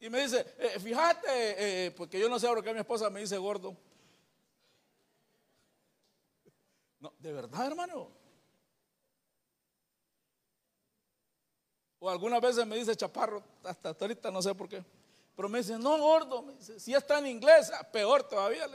[0.00, 1.28] Y me dice, eh, fíjate,
[1.86, 3.76] eh, porque yo no sé por qué mi esposa me dice gordo.
[6.98, 8.10] No, de verdad, hermano.
[11.98, 14.82] O algunas veces me dice chaparro, hasta ahorita no sé por qué.
[15.36, 18.66] Pero me dice, no, gordo, me dice, si está en inglés, ah, peor todavía.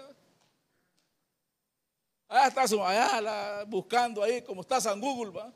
[2.27, 5.51] Allá está su, allá buscando ahí, como está San Google, ¿va?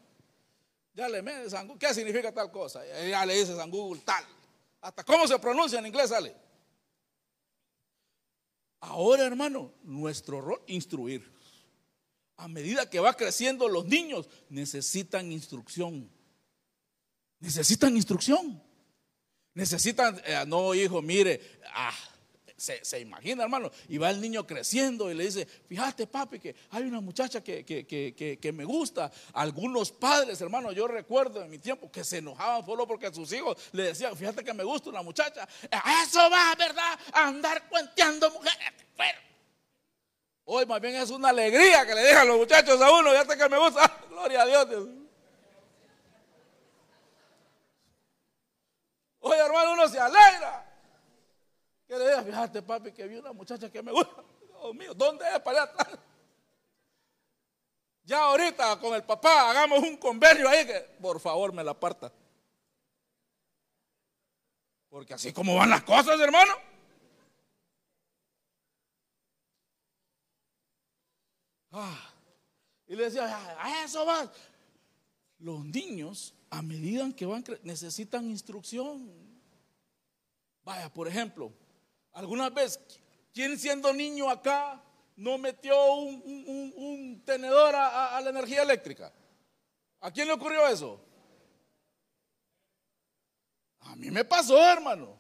[0.95, 2.83] Ya le mete San Google, ¿qué significa tal cosa?
[2.85, 4.38] ya le dice San Google tal.
[4.81, 6.35] Hasta cómo se pronuncia en inglés sale.
[8.81, 11.29] Ahora, hermano, nuestro rol, instruir.
[12.37, 16.09] A medida que va creciendo los niños, necesitan instrucción.
[17.39, 18.63] Necesitan instrucción.
[19.53, 21.93] Necesitan, eh, no hijo, mire, ah,
[22.59, 26.83] se, imagina hermano, y va el niño creciendo y le dice, fíjate papi que hay
[26.83, 29.11] una muchacha que, que, me gusta.
[29.33, 33.57] Algunos padres, hermano, yo recuerdo en mi tiempo que se enojaban solo porque sus hijos
[33.71, 35.47] le decían, fíjate que me gusta una muchacha.
[36.03, 36.99] Eso va, ¿verdad?
[37.13, 38.73] A andar cuenteando mujeres.
[40.51, 43.49] Hoy más bien es una alegría que le dejan los muchachos a uno, fíjate que
[43.49, 43.97] me gusta.
[44.09, 44.69] gloria a Dios.
[44.69, 44.87] Dios.
[49.19, 50.68] Oye, hermano, uno se alegra.
[51.89, 54.23] Que le diga, fíjate, papi, que vi una muchacha que me gusta.
[54.47, 55.99] Dios mío, ¿dónde es para allá atrás?
[58.03, 62.13] Ya ahorita con el papá hagamos un convenio ahí que por favor me la aparta.
[64.87, 66.53] Porque así como van las cosas, hermano.
[71.71, 72.13] Ah,
[72.85, 74.31] y le decía, a eso va.
[75.39, 79.11] Los niños, a medida que van, necesitan instrucción.
[80.63, 81.51] Vaya, por ejemplo,
[82.13, 82.79] algunas veces,
[83.33, 84.81] ¿quién siendo niño acá
[85.15, 89.11] no metió un, tenedor a, la energía eléctrica?
[90.01, 90.99] ¿A quién le ocurrió eso?
[93.81, 95.17] A mí me pasó, hermano.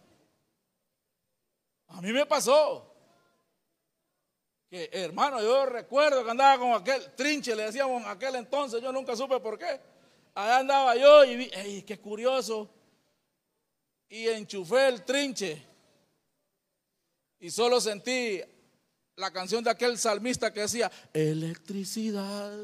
[1.87, 2.85] A mí me pasó.
[4.69, 9.15] Que hermano, yo recuerdo que andaba con aquel trinche, le decíamos aquel entonces, yo nunca
[9.15, 9.81] supe por qué.
[10.35, 12.69] Allá andaba yo y vi, ¡ey, qué curioso!
[14.07, 15.68] Y enchufé el trinche.
[17.39, 18.41] Y solo sentí
[19.15, 22.57] la canción de aquel salmista que decía, electricidad.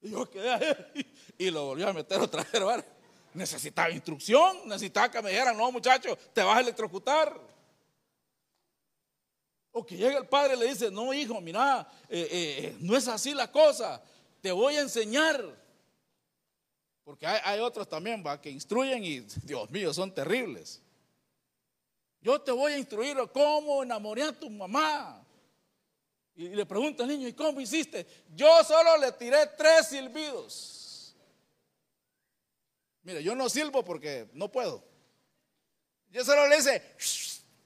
[0.00, 2.84] Y yo quedé ahí y lo volví a meter otra vez.
[3.34, 7.40] Necesitaba instrucción, necesitaba que me dijeran, no muchacho, te vas a electrocutar.
[9.70, 13.08] O que llegue el padre y le dice, no hijo, mira, eh, eh, no es
[13.08, 14.02] así la cosa,
[14.40, 15.61] te voy a enseñar.
[17.04, 18.40] Porque hay, otros también ¿va?
[18.40, 20.80] que instruyen y, Dios mío, son terribles.
[22.20, 25.26] Yo te voy a instruir cómo enamoré a tu mamá.
[26.34, 28.06] Y le pregunta al niño, ¿y cómo hiciste?
[28.34, 31.16] Yo solo le tiré tres silbidos.
[33.02, 34.84] Mire, yo no silbo porque no puedo.
[36.10, 36.82] Yo solo le dice,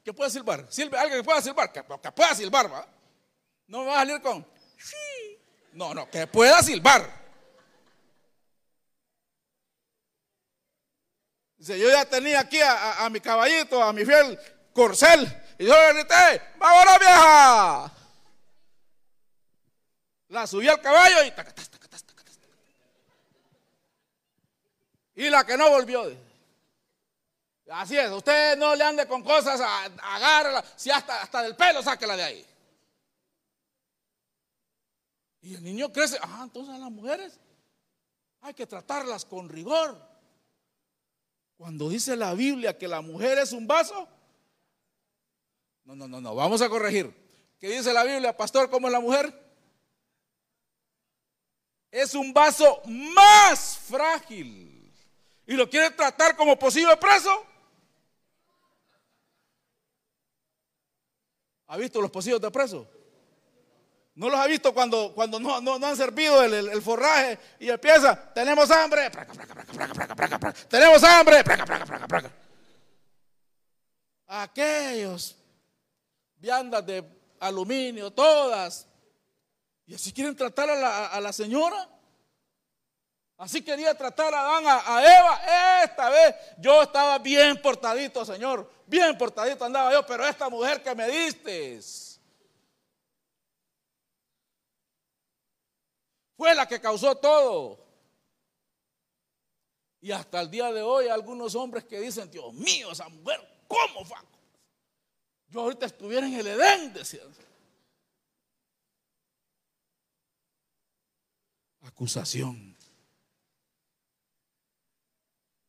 [0.02, 0.66] que pueda silbar.
[0.70, 2.88] Silbe, alguien que pueda silbar, que, pueda silbar, ¿va?
[3.66, 4.46] No me va a salir con,
[5.72, 7.25] no, no, que pueda silbar.
[11.66, 14.38] Dice, yo ya tenía aquí a, mi caballito, a mi fiel
[14.72, 15.26] corcel.
[15.58, 17.92] Y yo le grité, ¡vámonos vieja!
[20.28, 21.32] La subí al caballo y
[25.24, 26.04] Y la que no volvió.
[27.70, 32.16] Así es, usted no le ande con cosas, agárrala, si hasta, hasta del pelo, sáquela
[32.16, 32.46] de ahí.
[35.42, 37.40] Y el niño crece, ah, entonces las mujeres
[38.42, 40.05] hay que tratarlas con rigor.
[41.56, 44.08] Cuando dice la Biblia que la mujer es un vaso,
[45.84, 47.14] no, no, no, no, vamos a corregir.
[47.58, 49.32] ¿Qué dice la Biblia, pastor, cómo es la mujer?
[51.90, 54.92] Es un vaso más frágil.
[55.46, 57.46] ¿Y lo quiere tratar como posible preso?
[61.68, 62.88] ¿Ha visto los pocillos de preso?
[64.16, 68.70] ¿No los ha visto cuando, cuando no, no, han servido el, forraje y empieza, tenemos
[68.70, 69.10] hambre,
[70.70, 71.44] tenemos hambre,
[74.26, 75.36] aquellos
[76.36, 77.04] viandas de
[77.40, 78.86] aluminio, todas.
[79.84, 81.86] Y así quieren tratar a la, a la señora.
[83.36, 85.84] Así quería tratar a Adán, a, Eva.
[85.84, 88.72] Esta vez yo estaba bien portadito, Señor.
[88.86, 91.76] Bien portadito andaba yo, pero esta mujer que me diste
[96.36, 97.84] fue la que causó todo.
[100.00, 104.04] Y hasta el día de hoy algunos hombres que dicen, Dios mío, esa mujer, ¿cómo
[104.04, 104.18] fue?
[105.48, 107.28] Yo ahorita estuviera en el Edén, decían.
[111.82, 112.76] Acusación.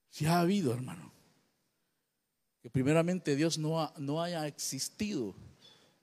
[0.09, 1.11] Si ha habido, hermano,
[2.61, 5.35] que primeramente Dios no, no haya existido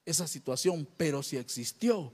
[0.04, 2.12] esa situación, pero si existió,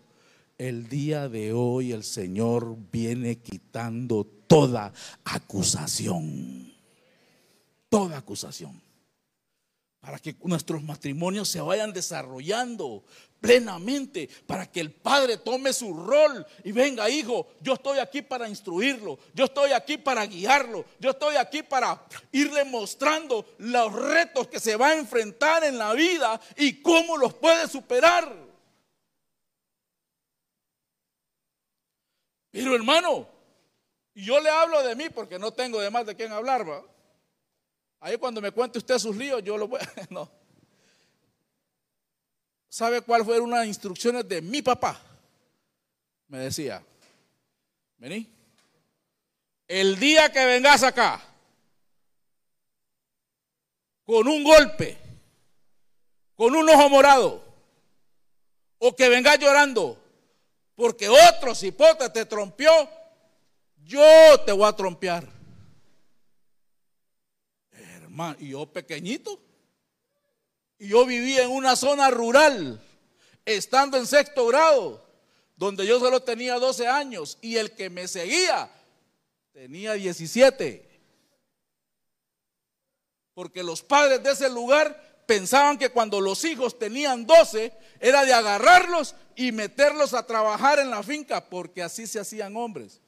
[0.61, 4.93] el día de hoy el Señor viene quitando toda
[5.25, 6.71] acusación.
[7.89, 8.81] Toda acusación
[10.01, 13.05] para que nuestros matrimonios se vayan desarrollando
[13.41, 18.49] plenamente, para que el padre tome su rol y venga, hijo, yo estoy aquí para
[18.49, 22.03] instruirlo, yo estoy aquí para guiarlo, yo estoy aquí para
[22.33, 27.35] irle mostrando los retos que se va a enfrentar en la vida y cómo los
[27.35, 28.50] puede superar.
[32.51, 33.29] Pero hermano,
[34.15, 36.83] yo le hablo de mí porque no tengo de más de quién hablar, ¿va?
[38.01, 39.81] Ahí cuando me cuente usted sus líos, yo lo voy.
[40.11, 40.31] No.
[42.69, 45.01] ¿Sabe cuál fueron unas instrucciones de mi papá?
[46.29, 46.83] Me decía,
[47.99, 48.33] vení.
[49.67, 51.21] El día que vengas acá
[54.05, 54.97] con un golpe,
[56.35, 57.45] con un ojo morado,
[58.79, 60.01] o que vengas llorando
[60.81, 62.71] porque otro cipote te trompió,
[63.85, 65.29] yo te voy a trompear
[68.39, 69.39] y yo pequeñito.
[70.79, 72.81] Y yo vivía en una zona rural,
[73.45, 75.07] estando en sexto grado,
[75.55, 78.71] donde yo solo tenía 12 años y el que me seguía
[79.53, 80.89] tenía 17.
[83.35, 88.33] Porque los padres de ese lugar pensaban que cuando los hijos tenían 12 era de
[88.33, 93.01] agarrarlos y meterlos a trabajar en la finca, porque así se hacían hombres.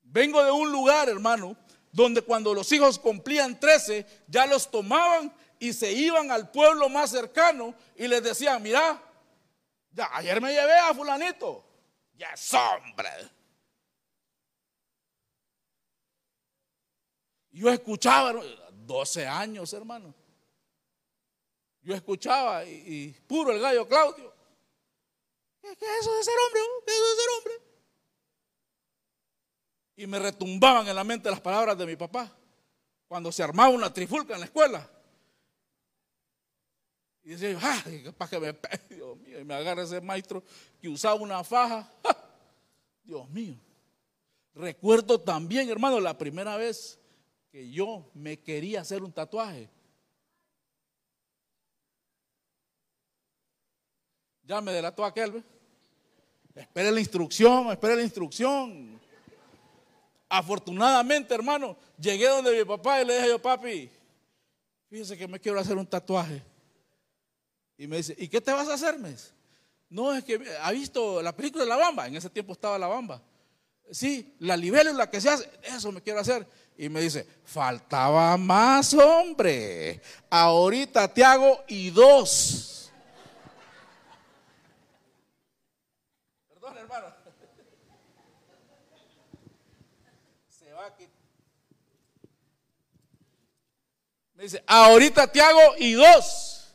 [0.00, 1.54] Vengo de un lugar, hermano,
[1.92, 7.10] donde cuando los hijos cumplían 13, ya los tomaban y se iban al pueblo más
[7.10, 9.02] cercano y les decían, mira,
[9.90, 11.62] ya ayer me llevé a fulanito,
[12.14, 13.10] ya es hombre.
[17.50, 18.32] Yo escuchaba,
[18.86, 20.14] 12 años, hermano.
[21.82, 24.32] Yo escuchaba y, puro el gallo Claudio.
[25.60, 26.60] ¿Qué, es eso de ser hombre?
[26.86, 27.64] ¿Qué es eso de ser hombre?
[29.96, 32.30] y me retumbaban en la mente las palabras de mi papá
[33.06, 34.90] cuando se armaba una trifulca en la escuela.
[37.22, 38.52] Y decía yo, ay, capaz que me
[38.90, 40.42] Dios mío, y me agarra ese maestro
[40.80, 41.90] que usaba una faja.
[43.04, 43.56] Dios mío.
[44.54, 46.98] Recuerdo también, hermano, la primera vez
[47.54, 49.70] que yo me quería hacer un tatuaje.
[54.42, 55.40] Ya me delató aquel.
[56.52, 59.00] Espere la instrucción, espere la instrucción.
[60.28, 63.88] Afortunadamente, hermano, llegué donde mi papá y le dije yo, papi,
[64.90, 66.42] fíjese que me quiero hacer un tatuaje.
[67.78, 68.96] Y me dice, ¿y qué te vas a hacer?
[69.90, 72.08] no, es que ha visto la película de La Bamba.
[72.08, 73.22] En ese tiempo estaba La Bamba.
[73.92, 76.44] Sí, la libélula que se hace, eso me quiero hacer.
[76.76, 80.00] Y me dice, faltaba más, hombre.
[80.28, 82.74] Ahorita te hago y dos.
[94.44, 96.74] dice, ahorita te hago y dos.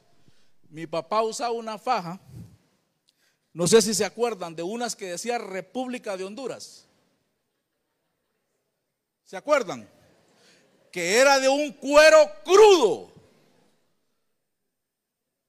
[0.70, 2.20] Mi papá usaba una faja,
[3.54, 6.89] no sé si se acuerdan, de unas que decía República de Honduras.
[9.30, 9.88] ¿Se acuerdan?
[10.92, 13.12] Que era de un cuero crudo.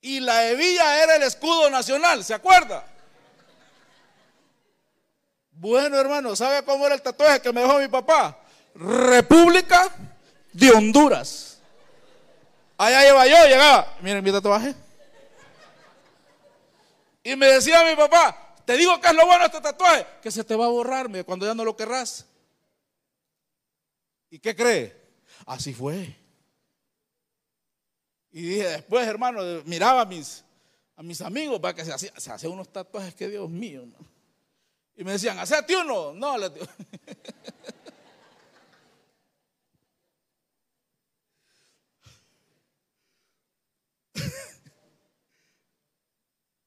[0.03, 2.85] Y la hebilla era el escudo nacional, ¿se acuerda?
[5.53, 8.39] Bueno, hermano, ¿sabe cómo era el tatuaje que me dejó mi papá?
[8.75, 9.89] República
[10.53, 11.59] de Honduras.
[12.77, 13.97] Allá iba yo, llegaba.
[14.03, 14.75] Miren mi tatuaje.
[17.23, 20.45] Y me decía mi papá, te digo que es lo bueno este tatuaje, que se
[20.45, 22.27] te va a borrar cuando ya no lo querrás.
[24.31, 24.97] ¿Y qué cree?
[25.47, 26.17] Así fue.
[28.33, 30.45] Y dije después, hermano, miraba a mis,
[30.97, 33.85] a mis amigos para que se hacían se unos tatuajes que Dios mío.
[34.97, 36.13] Y me decían, hacete uno.
[36.13, 36.67] No, le digo.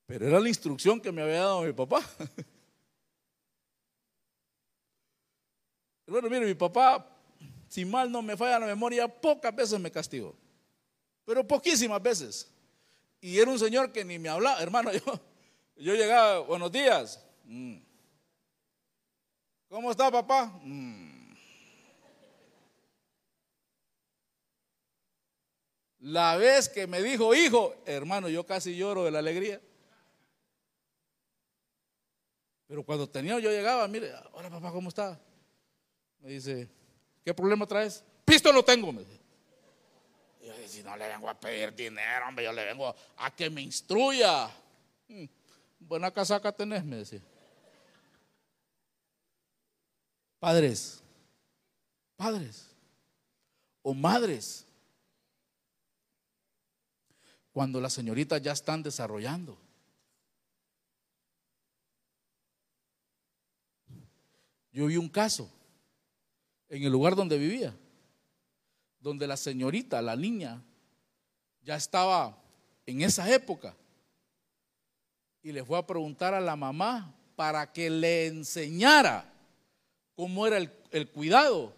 [0.05, 2.01] Pero era la instrucción que me había dado mi papá.
[6.05, 7.12] Bueno, mire, mi papá,
[7.73, 10.35] si mal no me falla la memoria, pocas veces me castigó.
[11.25, 12.47] Pero poquísimas veces.
[13.19, 14.61] Y era un señor que ni me hablaba.
[14.61, 14.91] Hermano,
[15.75, 17.25] yo, llegaba, buenos días.
[17.45, 17.77] Mm.
[19.69, 20.53] ¿Cómo está papá?
[20.61, 21.33] Mm.
[26.01, 29.59] La vez que me dijo hijo, hermano, yo casi lloro de la alegría.
[32.67, 35.19] Pero cuando tenía, yo llegaba, mire, hola papá, ¿cómo está?
[36.19, 36.69] Me dice,
[37.23, 38.03] ¿qué problema traes?
[38.25, 39.19] Pisto no tengo, me dice.
[40.41, 43.49] Y yo si no le vengo a pedir dinero, hombre, yo le vengo a que
[43.49, 44.49] me instruya.
[45.07, 45.25] Hmm,
[45.79, 47.21] buena casaca tenés, me decía.
[50.39, 51.01] Padres,
[52.17, 52.67] padres
[53.81, 54.65] o madres,
[57.53, 59.57] cuando las señoritas ya están desarrollando,
[64.73, 65.49] Yo vi un caso
[66.69, 67.75] en el lugar donde vivía,
[68.99, 70.61] donde la señorita, la niña,
[71.61, 72.37] ya estaba
[72.85, 73.75] en esa época
[75.41, 79.31] y le fue a preguntar a la mamá para que le enseñara
[80.15, 81.75] cómo era el, cuidado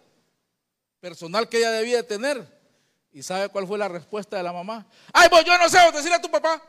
[1.00, 2.54] personal que ella debía tener.
[3.10, 4.86] ¿Y sabe cuál fue la respuesta de la mamá?
[5.12, 6.62] Ay, pues yo no sé, decirle a tu papá.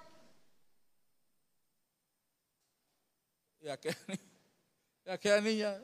[3.62, 3.98] Y aquella,
[5.06, 5.78] aquella niña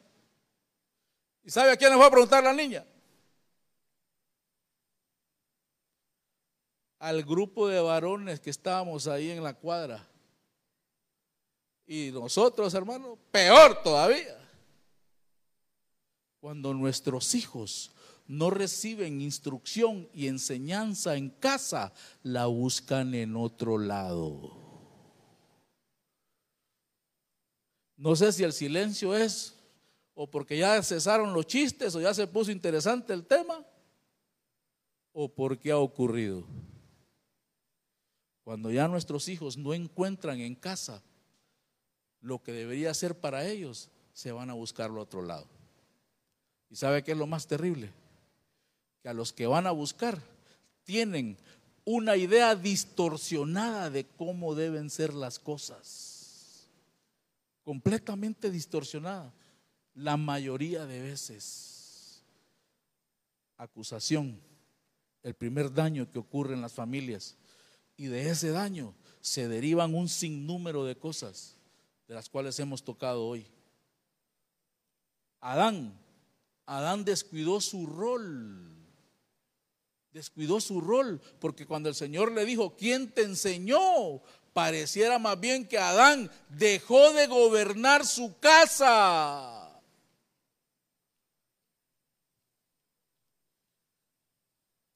[1.44, 2.86] ¿Y sabe a quién le fue a preguntar la niña?
[7.00, 10.08] Al grupo de varones que estábamos ahí en la cuadra.
[11.86, 14.40] Y nosotros, hermano, peor todavía.
[16.40, 17.92] Cuando nuestros hijos
[18.26, 24.64] no reciben instrucción y enseñanza en casa, la buscan en otro lado.
[27.98, 29.56] No sé si el silencio es
[30.16, 33.66] o porque ya cesaron los chistes o ya se puso interesante el tema
[35.12, 36.44] o porque ha ocurrido.
[38.44, 41.02] Cuando ya nuestros hijos no encuentran en casa
[42.22, 45.48] lo que debería ser para ellos, se van a buscarlo a otro lado.
[46.70, 47.90] ¿Y sabe qué es lo más terrible?
[49.02, 50.20] Que a los que van a buscar
[50.84, 51.38] tienen
[51.86, 56.68] una idea distorsionada de cómo deben ser las cosas.
[57.64, 59.34] Completamente distorsionada.
[59.96, 62.24] La mayoría de veces.
[63.58, 64.40] Acusación.
[65.22, 67.38] El primer daño que ocurre en las familias.
[67.96, 71.56] Y de ese daño se derivan un sinnúmero de cosas
[72.08, 73.46] de las cuales hemos tocado hoy.
[75.40, 75.98] Adán,
[76.66, 78.76] Adán descuidó su rol.
[80.12, 84.22] Descuidó su rol, porque cuando el Señor le dijo, ¿quién te enseñó?
[84.54, 89.53] Pareciera más bien que Adán dejó de gobernar su casa.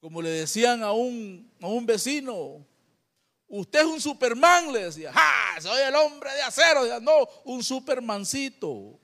[0.00, 2.64] Como le decían a un, a un vecino,
[3.48, 5.60] usted es un superman, le decía, ¡ja!
[5.60, 7.00] Soy el hombre de acero.
[7.00, 9.00] no, un supermancito.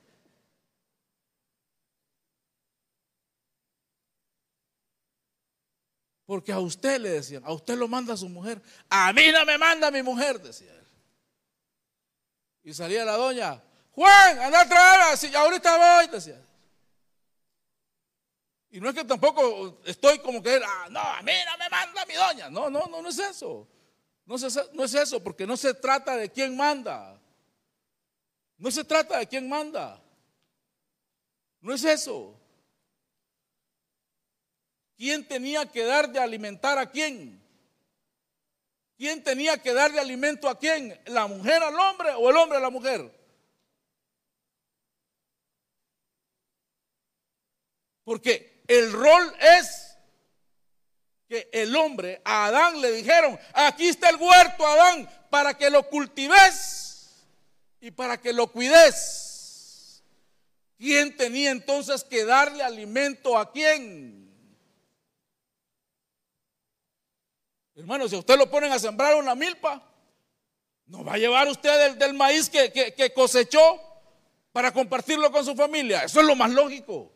[6.26, 9.58] Porque a usted le decían, a usted lo manda su mujer, a mí no me
[9.58, 10.86] manda mi mujer, decía él.
[12.62, 16.40] Y salía la doña, Juan, anda a traer, ahorita voy, decía.
[18.74, 22.04] Y no es que tampoco estoy como que, ah, no, a mí no me manda
[22.06, 22.50] mi doña.
[22.50, 23.68] No, no, no, no es eso.
[24.26, 27.16] No, es eso, porque no se trata de quién manda.
[28.58, 30.02] No se trata de quién manda.
[31.60, 32.36] No es eso.
[34.96, 37.40] ¿Quién tenía que dar de alimentar a quién?
[38.96, 41.00] ¿Quién tenía que dar de alimento a quién?
[41.06, 43.08] ¿La mujer al hombre o el hombre a la mujer?
[48.02, 49.96] Porque el rol es
[51.28, 55.88] que el hombre, a Adán le dijeron, aquí está el huerto, Adán, para que lo
[55.88, 57.10] cultives
[57.80, 60.02] y para que lo cuides.
[60.78, 64.24] ¿Quién tenía entonces que darle alimento a quién?
[67.76, 69.82] Hermano, si usted lo ponen a sembrar una milpa,
[70.86, 73.80] ¿no va a llevar usted del, maíz que, cosechó
[74.52, 76.04] para compartirlo con su familia?
[76.04, 77.13] Eso es lo más lógico.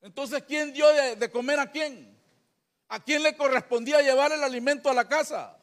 [0.00, 2.16] Entonces, ¿quién dio de, de comer a quién?
[2.88, 5.58] ¿A quién le correspondía llevar el alimento a la casa?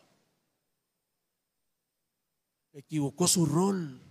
[2.73, 4.01] Equivocó su rol.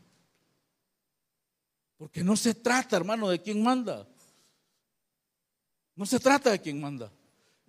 [1.96, 4.06] Porque no se trata, hermano, de quién manda.
[5.94, 7.10] No se trata de quién manda.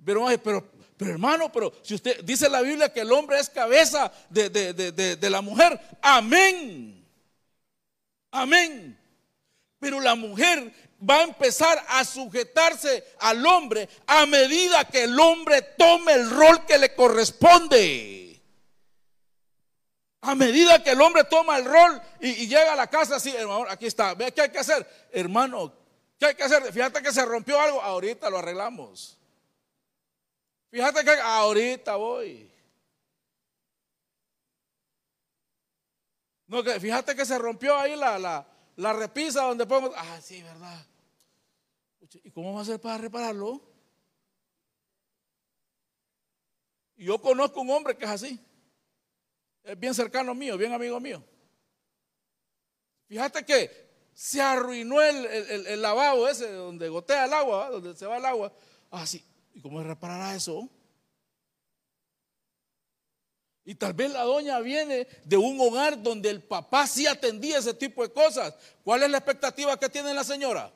[0.03, 4.11] Pero, pero, pero hermano, pero si usted dice la Biblia que el hombre es cabeza
[4.29, 7.05] de, de, la mujer, amén.
[8.31, 8.99] Amén.
[9.79, 15.61] Pero la mujer va a empezar a sujetarse al hombre a medida que el hombre
[15.77, 18.41] tome el rol que le corresponde.
[20.21, 23.65] A medida que el hombre toma el rol y, llega a la casa así, hermano,
[23.69, 24.87] aquí está, ve qué hay que hacer.
[25.11, 25.71] Hermano,
[26.17, 26.63] ¿qué hay que hacer?
[26.73, 29.19] Fíjate que se rompió algo, ahorita lo arreglamos.
[30.71, 32.51] Fíjate que ahorita voy.
[36.47, 39.91] No, que fíjate que se rompió ahí la, la, la repisa donde pongo.
[39.95, 40.85] Ah, sí, verdad.
[42.23, 43.61] ¿Y cómo va a hacer para repararlo?
[46.97, 48.39] yo conozco un hombre que es así.
[49.63, 51.23] Es bien cercano mío, bien amigo mío.
[53.07, 58.17] Fíjate que se arruinó el, el, lavabo ese donde gotea el agua, donde se va
[58.17, 58.53] el agua.
[58.91, 59.05] Ah,
[59.53, 60.69] ¿Y cómo reparará eso?
[63.67, 67.73] Y tal vez la doña viene de un hogar donde el papá sí atendía ese
[67.73, 68.53] tipo de cosas.
[68.83, 70.71] ¿Cuál es la expectativa que tiene la señora?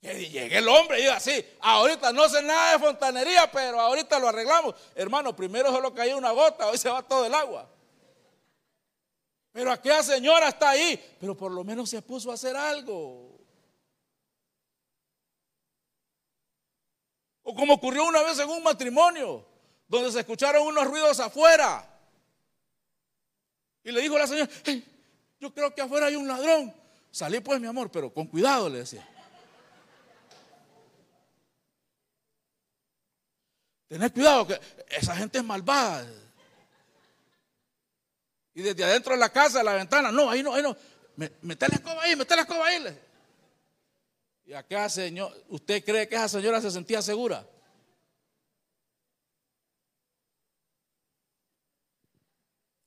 [0.00, 4.18] Que llegue el hombre y diga, sí, ahorita no sé nada de fontanería, pero ahorita
[4.18, 4.74] lo arreglamos.
[4.94, 7.70] Hermano, primero solo cayó una gota, hoy se va todo el agua.
[9.52, 13.38] Pero aquella señora está ahí, pero por lo menos se puso a hacer algo.
[17.42, 19.51] O como ocurrió una vez en un matrimonio,
[19.98, 21.86] donde se escucharon unos ruidos afuera.
[23.84, 24.50] Y le dijo la señora,
[25.38, 26.74] yo creo que afuera hay un ladrón.
[27.10, 29.06] Salí pues, mi amor, pero con cuidado, le decía.
[33.88, 36.06] Tened cuidado, que esa gente es malvada.
[38.54, 40.74] Y desde adentro de la casa, de la ventana, no, ahí no, ahí no.
[41.42, 42.98] Mete la escoba ahí, mete la escoba ahí.
[44.46, 47.46] Y acá, señor, ¿usted cree que esa señora se sentía segura?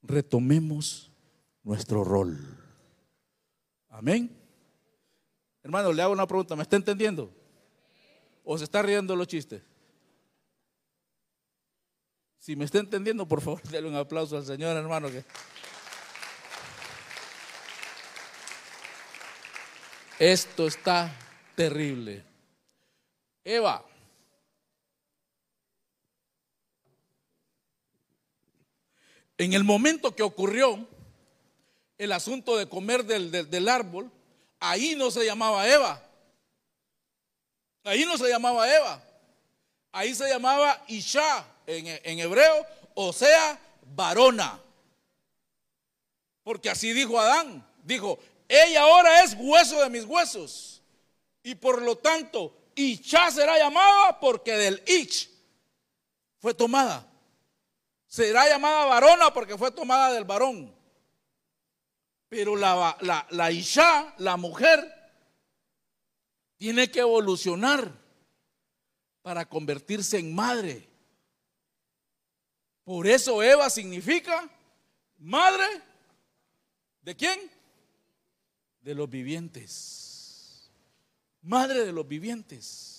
[0.08, 1.12] Retomemos
[1.64, 2.38] nuestro rol.
[3.90, 4.30] Amén.
[5.64, 7.34] Hermano, le hago una pregunta, ¿me está entendiendo?
[8.44, 9.64] ¿O se está riendo los chistes?
[12.38, 15.08] Si me está entendiendo, por favor, déle un aplauso al Señor, hermano.
[20.20, 21.12] Esto está
[21.56, 22.24] terrible.
[23.44, 23.84] Eva.
[29.38, 30.88] En el momento que ocurrió
[31.98, 34.12] el asunto de comer del, árbol,
[34.60, 36.02] ahí no se llamaba Eva.
[37.84, 39.04] Ahí no se llamaba Eva.
[39.92, 43.60] Ahí se llamaba Isha en, en hebreo, o sea,
[43.96, 44.60] varona.
[46.44, 47.66] Porque así dijo Adán.
[47.84, 50.82] Dijo, ella ahora es hueso de mis huesos.
[51.44, 55.30] Y por lo tanto, Isha será llamada porque del Ich
[56.40, 57.08] fue tomada.
[58.16, 60.74] Será llamada varona porque fue tomada del varón.
[62.30, 64.80] Pero la, la, la Isha, la mujer,
[66.58, 67.92] tiene que evolucionar
[69.22, 70.88] para convertirse en madre.
[72.86, 74.50] Por eso Eva significa
[75.18, 75.66] madre
[77.02, 77.56] de quién?
[78.86, 80.70] de los vivientes.
[81.42, 82.95] Madre de los vivientes.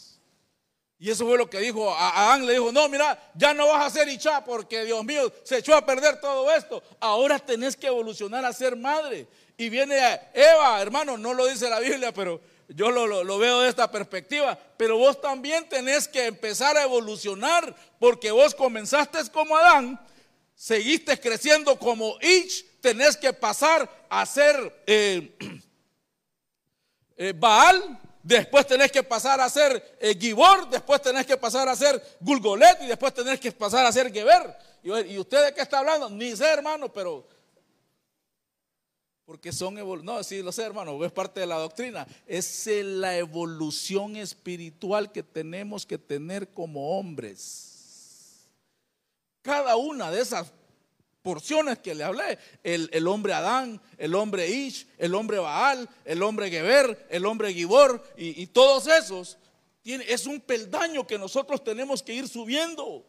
[0.98, 2.46] Y eso fue lo que dijo a Adán.
[2.46, 5.74] Le dijo, no, mira, ya no vas a ser Ichá porque Dios mío se echó
[5.74, 6.82] a perder todo esto.
[7.00, 9.26] Ahora tenés que evolucionar a ser madre.
[9.56, 9.98] Y viene
[10.32, 14.58] Eva, hermano, no lo dice la Biblia, pero yo lo, lo, veo de esta perspectiva.
[14.76, 20.00] Pero vos también tenés que empezar a evolucionar porque vos comenzaste como Adán,
[20.54, 24.82] seguiste creciendo como Ich, tenés que pasar a ser...
[24.86, 25.36] Eh,
[27.18, 31.76] Eh, Baal, después tenés que pasar a ser eh, Gibor, después tenés que pasar a
[31.76, 34.56] ser Gulgolet y después tenés que pasar a ser Geber.
[34.82, 36.10] Y, usted de qué está hablando?
[36.10, 37.26] Ni sé, hermano, pero
[39.24, 39.74] porque son
[40.04, 42.06] no, sí lo sé, hermano, es parte de la doctrina.
[42.26, 48.46] Es la evolución espiritual que tenemos que tener como hombres.
[49.42, 50.52] Cada una de esas
[51.26, 52.38] porciones que le hablé.
[52.62, 58.00] El, hombre Adán, el hombre Ish, el hombre Baal, el hombre Geber, el hombre Gibor
[58.16, 59.36] y, todos esos.
[59.82, 63.04] Tiene, es un peldaño que nosotros tenemos que ir subiendo.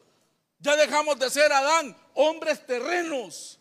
[0.58, 3.60] Ya dejamos de ser Adán, hombres terrenos.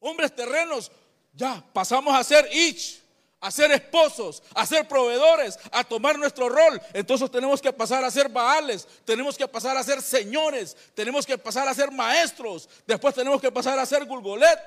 [0.00, 0.90] Hombres terrenos.
[1.34, 3.01] Ya pasamos a ser Ish
[3.42, 6.80] a ser esposos, a ser proveedores, a tomar nuestro rol.
[6.94, 11.36] Entonces tenemos que pasar a ser baales, tenemos que pasar a ser señores, tenemos que
[11.36, 14.58] pasar a ser maestros, después tenemos que pasar a ser gulgolet,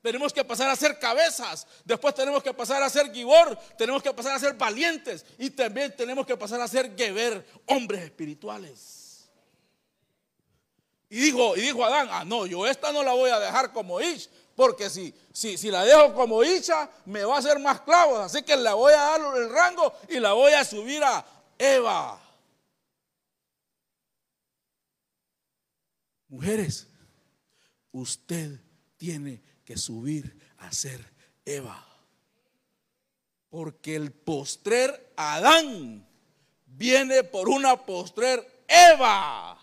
[0.00, 4.12] tenemos que pasar a ser cabezas, después tenemos que pasar a ser gibor, tenemos que
[4.14, 9.28] pasar a ser valientes y también tenemos que pasar a ser geber, hombres espirituales.
[11.10, 14.00] Y dijo, y dijo Adán, ah no, yo esta no la voy a dejar como
[14.00, 18.20] Ish, porque si, si, si la dejo como Isha, me va a hacer más clavos.
[18.20, 21.24] Así que la voy a dar el rango y la voy a subir a
[21.58, 22.20] Eva.
[26.28, 26.88] Mujeres,
[27.92, 28.60] usted
[28.96, 31.04] tiene que subir a ser
[31.44, 31.86] Eva.
[33.48, 36.06] Porque el postrer Adán
[36.66, 39.60] viene por una postrer Eva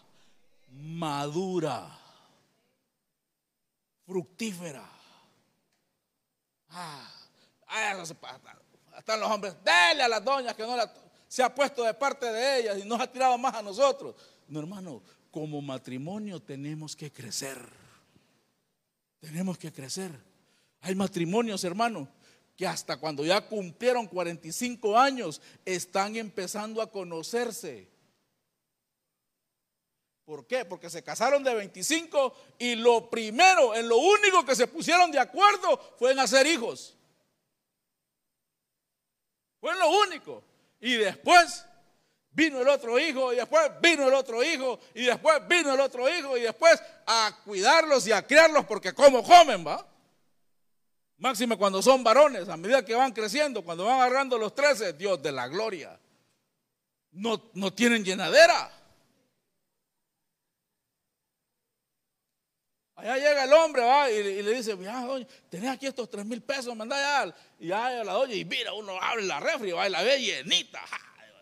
[0.71, 2.00] madura
[4.11, 4.83] fructífera.
[6.69, 7.09] Ah,
[8.97, 10.75] están los hombres, dele a las doñas que no
[11.29, 14.15] se ha puesto de parte de ellas y nos ha tirado más a nosotros.
[14.49, 15.01] No, hermano,
[15.31, 17.57] como matrimonio tenemos que crecer.
[19.21, 20.11] Tenemos que crecer.
[20.81, 22.09] Hay matrimonios, hermano,
[22.57, 27.87] que hasta cuando ya cumplieron 45 años están empezando a conocerse.
[30.31, 30.63] ¿Por qué?
[30.63, 35.19] Porque se casaron de 25 y lo primero, en lo único que se pusieron de
[35.19, 36.95] acuerdo fue en hacer hijos.
[39.59, 40.41] Fue en lo único.
[40.79, 41.65] Y después
[42.31, 46.07] vino el otro hijo y después vino el otro hijo y después vino el otro
[46.09, 49.85] hijo y después a cuidarlos y a criarlos porque como comen, ¿va?
[51.17, 55.21] Máxime cuando son varones, a medida que van creciendo, cuando van agarrando los 13, Dios
[55.21, 55.99] de la gloria.
[57.11, 58.77] No, no tienen llenadera.
[63.01, 66.39] Allá llega el hombre va, y, le dice, ya, doña, tenés aquí estos tres mil
[66.39, 67.35] pesos, mandá ya.
[67.59, 70.83] Y ya la doña, y mira, uno abre la refri va, y la ve llenita.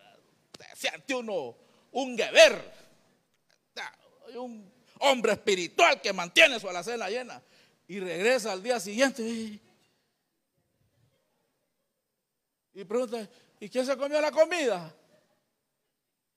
[0.74, 1.54] Siente uno
[1.92, 2.72] un guever,
[4.36, 7.42] un hombre espiritual que mantiene su alacena llena.
[7.86, 9.22] Y regresa al día siguiente.
[12.72, 14.94] Y pregunta, ¿y quién se comió la comida?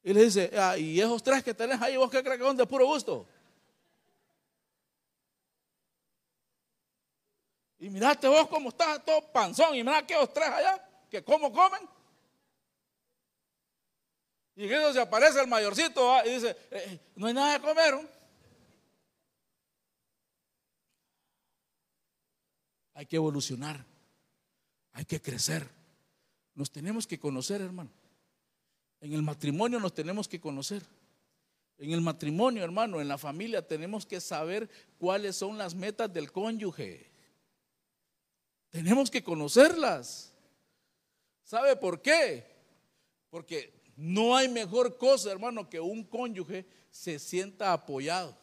[0.03, 2.57] Y le dice, ah, ¿y esos tres que tenés ahí, vos qué crees que son
[2.57, 3.25] de puro gusto?
[7.83, 9.75] Y mirate vos cómo estás todo panzón.
[9.75, 10.81] Y mira que los tres allá,
[11.11, 11.81] que cómo comen.
[14.55, 17.59] Y en eso se aparece el mayorcito y dice, eh, eh, no hay nada de
[17.59, 18.09] comer.
[22.93, 23.83] Hay que evolucionar.
[24.93, 25.67] Hay que crecer.
[26.55, 27.91] Nos tenemos que conocer, hermano.
[29.01, 30.83] En el matrimonio nos tenemos que conocer.
[31.77, 36.31] En el matrimonio, hermano, en la familia tenemos que saber cuáles son las metas del
[36.31, 37.11] cónyuge.
[38.73, 40.33] Tenemos que conocerlas.
[41.43, 42.43] ¿Sabe por qué?
[43.29, 48.35] Porque no hay mejor cosa, hermano, que un cónyuge se sienta apoyado.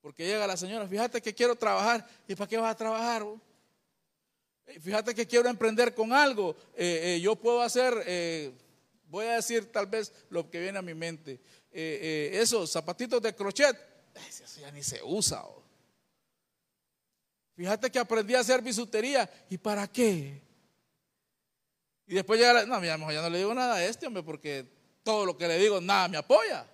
[0.00, 2.04] Porque llega la señora, fíjate que quiero trabajar.
[2.26, 3.24] ¿Y para qué vas a trabajar?
[4.80, 6.56] Fíjate que quiero emprender con algo.
[6.74, 8.50] Eh, eh, yo puedo hacer, eh,
[9.06, 11.40] voy a decir tal vez lo que viene a mi mente.
[11.70, 13.76] esos zapatitos de crochet,
[14.28, 15.44] eso ya ni se usa.
[17.56, 19.30] Fíjate que aprendí a hacer bisutería.
[19.48, 20.42] ¿Y para qué?
[22.06, 24.22] Y después llega, la, no, mira, mejor ya no le digo nada a este hombre
[24.22, 24.66] porque
[25.02, 26.66] todo lo que le digo, nada me apoya.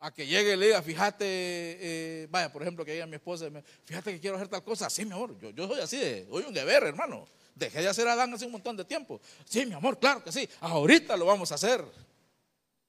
[0.00, 3.46] A que llegue y le diga, fíjate, eh, vaya, por ejemplo, que diga mi esposa,
[3.84, 4.90] fíjate que quiero hacer tal cosa.
[4.90, 7.26] Sí, mi amor, yo, yo soy así, de, soy un deber, hermano.
[7.54, 9.20] Dejé de hacer Adán hace un montón de tiempo.
[9.44, 10.48] Sí, mi amor, claro que sí.
[10.60, 11.84] Ahorita lo vamos a hacer.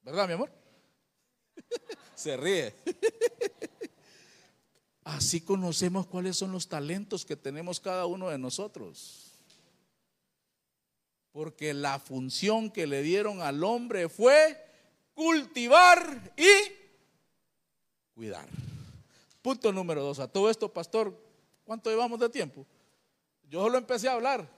[0.01, 0.51] ¿Verdad, mi amor?
[2.15, 2.73] Se ríe.
[5.05, 9.33] Así conocemos cuáles son los talentos que tenemos cada uno de nosotros.
[11.31, 14.59] Porque la función que le dieron al hombre fue
[15.13, 16.49] cultivar y
[18.15, 18.47] cuidar.
[19.43, 20.17] Punto número dos.
[20.17, 21.15] A todo esto, pastor,
[21.65, 22.65] ¿cuánto llevamos de tiempo?
[23.47, 24.49] Yo solo empecé a hablar.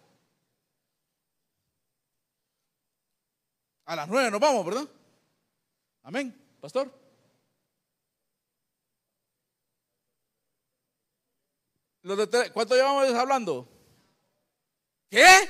[3.83, 4.87] A las nueve nos vamos, ¿verdad?
[6.03, 7.06] Amén, pastor.
[12.53, 13.67] ¿Cuánto llevamos hablando?
[15.09, 15.49] ¿Qué?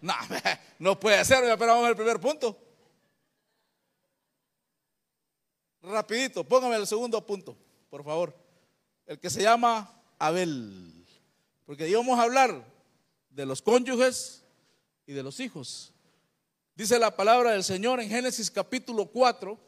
[0.00, 0.14] No,
[0.78, 2.56] no puede ser, pero vamos al primer punto.
[5.82, 7.56] Rapidito, póngame el segundo punto,
[7.88, 8.36] por favor.
[9.06, 11.06] El que se llama Abel.
[11.64, 12.64] Porque íbamos a hablar
[13.30, 14.44] de los cónyuges
[15.06, 15.92] y de los hijos.
[16.74, 19.58] Dice la palabra del Señor en Génesis capítulo 4,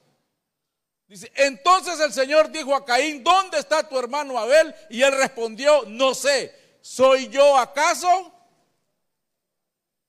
[1.09, 4.75] Dice, entonces el Señor dijo a Caín, ¿dónde está tu hermano Abel?
[4.91, 8.31] Y él respondió, no sé, ¿soy yo acaso?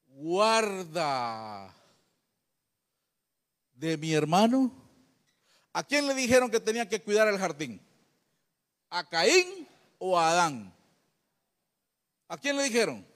[0.07, 1.73] Guarda
[3.75, 4.73] de mi hermano.
[5.71, 7.81] ¿A quién le dijeron que tenía que cuidar el jardín?
[8.89, 9.65] ¿A Caín
[9.99, 10.73] o a Adán?
[12.27, 13.07] ¿A quién le dijeron?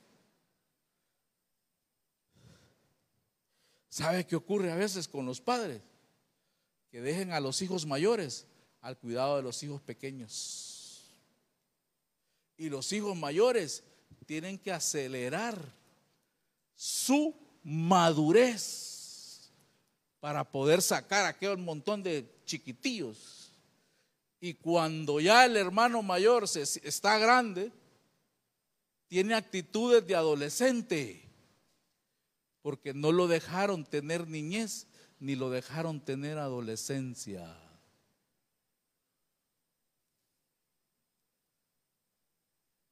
[3.90, 5.82] ¿Sabe qué ocurre a veces con los padres?
[6.94, 8.46] Que dejen a los hijos mayores
[8.80, 11.12] al cuidado de los hijos pequeños.
[12.56, 13.84] Y los hijos mayores
[14.28, 15.58] tienen que acelerar
[16.76, 19.50] su madurez
[20.20, 23.52] para poder sacar aquel montón de chiquitillos.
[24.40, 27.72] Y cuando ya el hermano mayor se, está grande,
[29.08, 31.28] tiene actitudes de adolescente,
[32.62, 34.86] porque no lo dejaron tener niñez
[35.24, 37.48] ni lo dejaron tener adolescencia.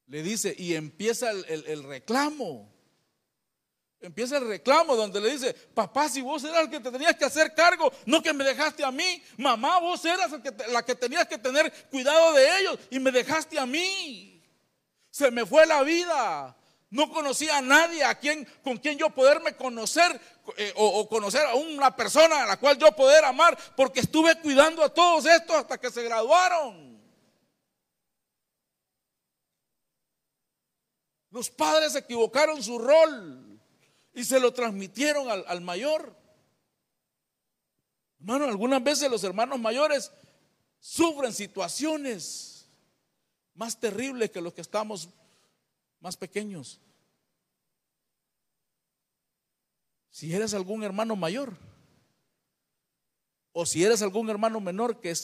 [0.06, 2.72] Le dice, y empieza el, reclamo.
[4.00, 7.26] Empieza el reclamo donde le dice, papá, si vos eras el que te tenías que
[7.26, 9.22] hacer cargo, no que me dejaste a mí.
[9.36, 10.32] Mamá, vos eras
[10.70, 14.42] la que tenías que tener cuidado de ellos y me dejaste a mí.
[15.10, 16.56] Se me fue la vida.
[16.92, 20.20] No conocía a nadie a quien, con quien yo poderme conocer
[20.58, 24.84] eh, o, conocer a una persona a la cual yo poder amar, porque estuve cuidando
[24.84, 27.02] a todos estos hasta que se graduaron.
[31.30, 33.58] Los padres equivocaron su rol
[34.12, 36.14] y se lo transmitieron al, al mayor.
[38.20, 40.12] Hermano, algunas veces los hermanos mayores
[40.78, 42.68] sufren situaciones
[43.54, 45.08] más terribles que los que estamos
[46.02, 46.80] más pequeños.
[50.10, 51.56] Si eres algún hermano mayor,
[53.52, 55.14] o si eres algún hermano menor que,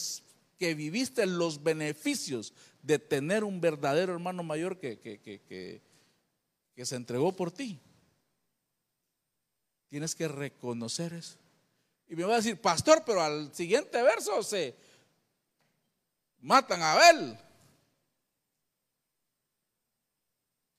[0.57, 5.83] que viviste los beneficios de tener un verdadero hermano mayor que, que, que,
[6.75, 7.81] que se entregó por ti,
[9.89, 11.37] tienes que reconocer eso.
[12.09, 14.75] Y me va a decir, pastor, pero al siguiente verso se
[16.41, 17.39] matan a Abel.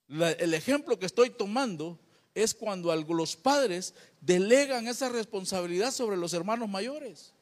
[0.09, 1.99] El ejemplo que estoy tomando
[2.33, 7.33] es cuando los padres delegan esa responsabilidad sobre los hermanos mayores.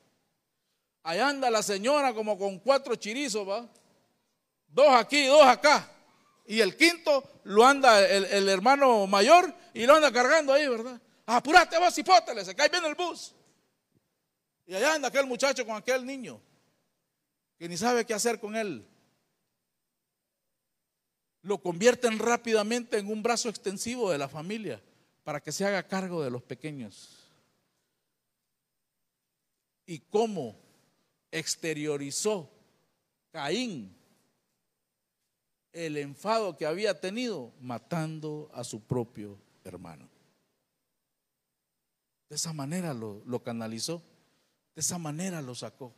[1.03, 3.65] Allá anda la señora como con cuatro chirizos.
[4.67, 5.89] Dos aquí, dos acá.
[6.45, 10.99] Y el quinto lo anda el, hermano mayor y lo anda cargando ahí, ¿verdad?
[11.25, 13.33] Apúrate vos, hipóteles, se cae bien el bus.
[14.65, 16.41] Y allá anda aquel muchacho con aquel niño
[17.57, 18.85] que ni sabe qué hacer con él.
[21.47, 24.81] Lo convierten rápidamente en un brazo extensivo de la familia
[25.23, 27.31] para que se haga cargo de los pequeños.
[29.85, 30.59] ¿Y cómo
[31.31, 32.51] exteriorizó
[33.31, 33.95] Caín
[35.71, 40.09] el enfado que había tenido matando a su propio hermano?
[42.27, 44.03] De esa manera lo, canalizó,
[44.75, 45.93] de esa manera lo sacó.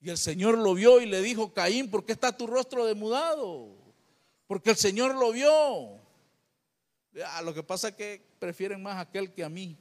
[0.00, 3.84] Y el Señor lo vio y le dijo, Caín, ¿por qué está tu rostro demudado?
[4.46, 6.00] Porque el Señor lo vio.
[7.44, 9.76] Lo que pasa es que prefieren más a aquel que a mí.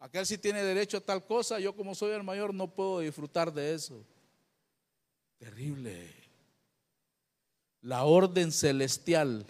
[0.00, 3.52] Aquel sí tiene derecho a tal cosa, yo como soy el mayor no puedo disfrutar
[3.52, 4.04] de eso.
[5.38, 6.10] Terrible.
[7.82, 9.46] La orden celestial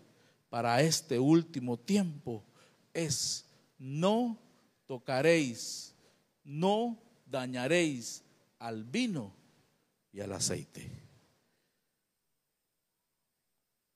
[0.48, 2.44] para este último tiempo
[2.92, 3.46] es
[3.78, 4.38] no
[4.86, 5.94] tocaréis,
[6.44, 8.24] no dañaréis
[8.58, 9.32] al vino
[10.12, 11.09] y al aceite.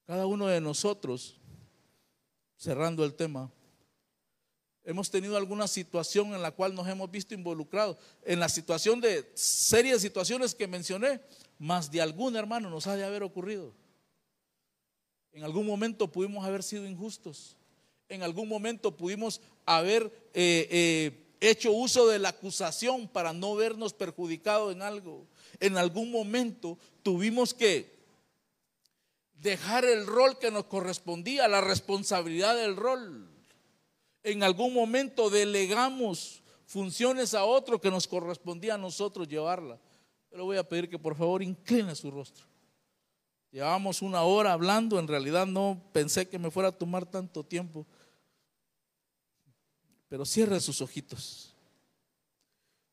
[0.06, 1.36] Cada uno de nosotros,
[2.56, 3.50] cerrando el tema,
[4.84, 7.96] hemos tenido alguna situación en la cual nos hemos visto involucrados.
[8.22, 11.20] En la situación de serias situaciones que mencioné,
[11.58, 13.72] más de algún hermano nos ha de haber ocurrido.
[15.32, 17.56] En algún momento pudimos haber sido injustos.
[18.08, 23.94] En algún momento pudimos haber eh, eh, hecho uso de la acusación para no vernos
[23.94, 25.26] perjudicados en algo.
[25.60, 27.93] En algún momento tuvimos que
[29.44, 33.28] dejar el rol que nos correspondía, la responsabilidad del rol.
[34.22, 39.78] En algún momento delegamos funciones a otro que nos correspondía a nosotros llevarla.
[40.30, 42.46] Pero voy a pedir que por favor incline su rostro.
[43.52, 47.86] Llevábamos una hora hablando, en realidad no pensé que me fuera a tomar tanto tiempo.
[50.08, 51.54] Pero cierre sus ojitos.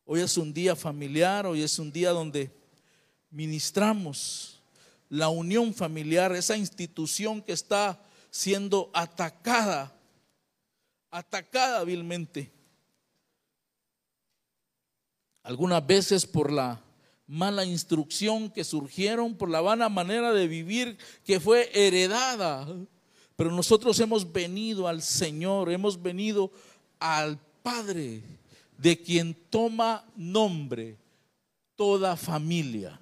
[0.03, 2.51] Hoy es un día familiar, hoy es un día donde
[3.29, 4.60] ministramos
[5.11, 9.93] la unión familiar, esa institución que está siendo atacada,
[11.11, 12.49] atacada vilmente.
[15.43, 16.81] Algunas veces por la
[17.27, 22.65] mala instrucción que surgieron, por la vana manera de vivir que fue heredada.
[23.35, 26.53] Pero nosotros hemos venido al Señor, hemos venido
[26.99, 28.23] al Padre,
[28.77, 30.97] de quien toma nombre
[31.75, 33.00] toda familia,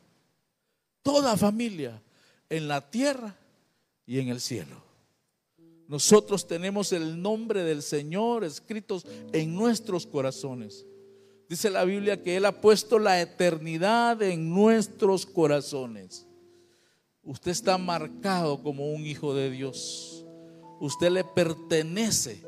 [1.02, 2.02] toda familia
[2.50, 3.36] en la tierra
[4.06, 4.90] y en el cielo.
[5.88, 10.86] Nosotros tenemos el nombre del Señor escritos en nuestros corazones.
[11.50, 16.28] Dice la Biblia que Él ha puesto la eternidad en nuestros corazones.
[17.24, 20.26] Usted está marcado como un hijo de Dios.
[20.80, 22.44] Usted le pertenece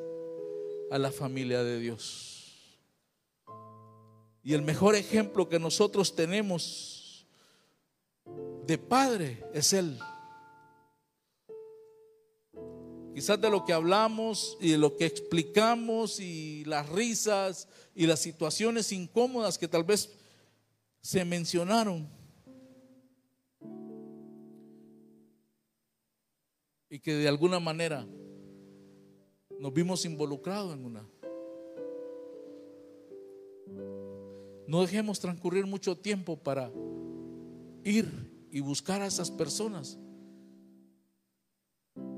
[0.91, 2.77] a la familia de Dios.
[4.43, 6.90] Y el mejor ejemplo que nosotros tenemos
[8.25, 9.99] de padre es Él.
[13.13, 18.21] Quizás de lo que hablamos y de lo que explicamos y las risas y las
[18.21, 20.09] situaciones incómodas que tal vez
[21.01, 22.09] se mencionaron.
[26.89, 28.07] Y que de alguna manera
[29.59, 31.05] nos vimos involucrados en una.
[34.67, 36.71] No dejemos transcurrir mucho tiempo para
[37.83, 39.97] ir y buscar a esas personas.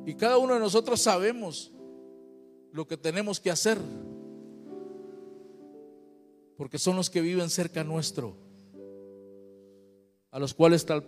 [0.05, 1.71] Y cada uno de nosotros sabemos
[2.71, 3.77] lo que tenemos que hacer.
[6.57, 8.35] Porque son los que viven cerca nuestro.
[10.31, 11.05] A los cuales tal,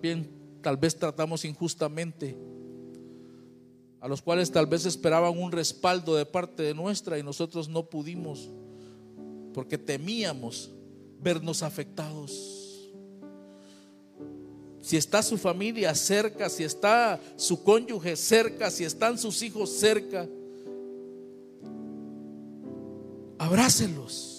[0.77, 2.37] vez tratamos injustamente
[4.01, 7.89] a los cuales tal vez esperaban un respaldo de parte de nuestra y nosotros no
[7.89, 8.51] pudimos
[9.51, 10.69] porque temíamos
[11.21, 12.64] vernos afectados.
[14.85, 20.27] Si está su familia cerca, si está su cónyuge cerca, si están sus hijos cerca,
[23.39, 24.34] abrácelos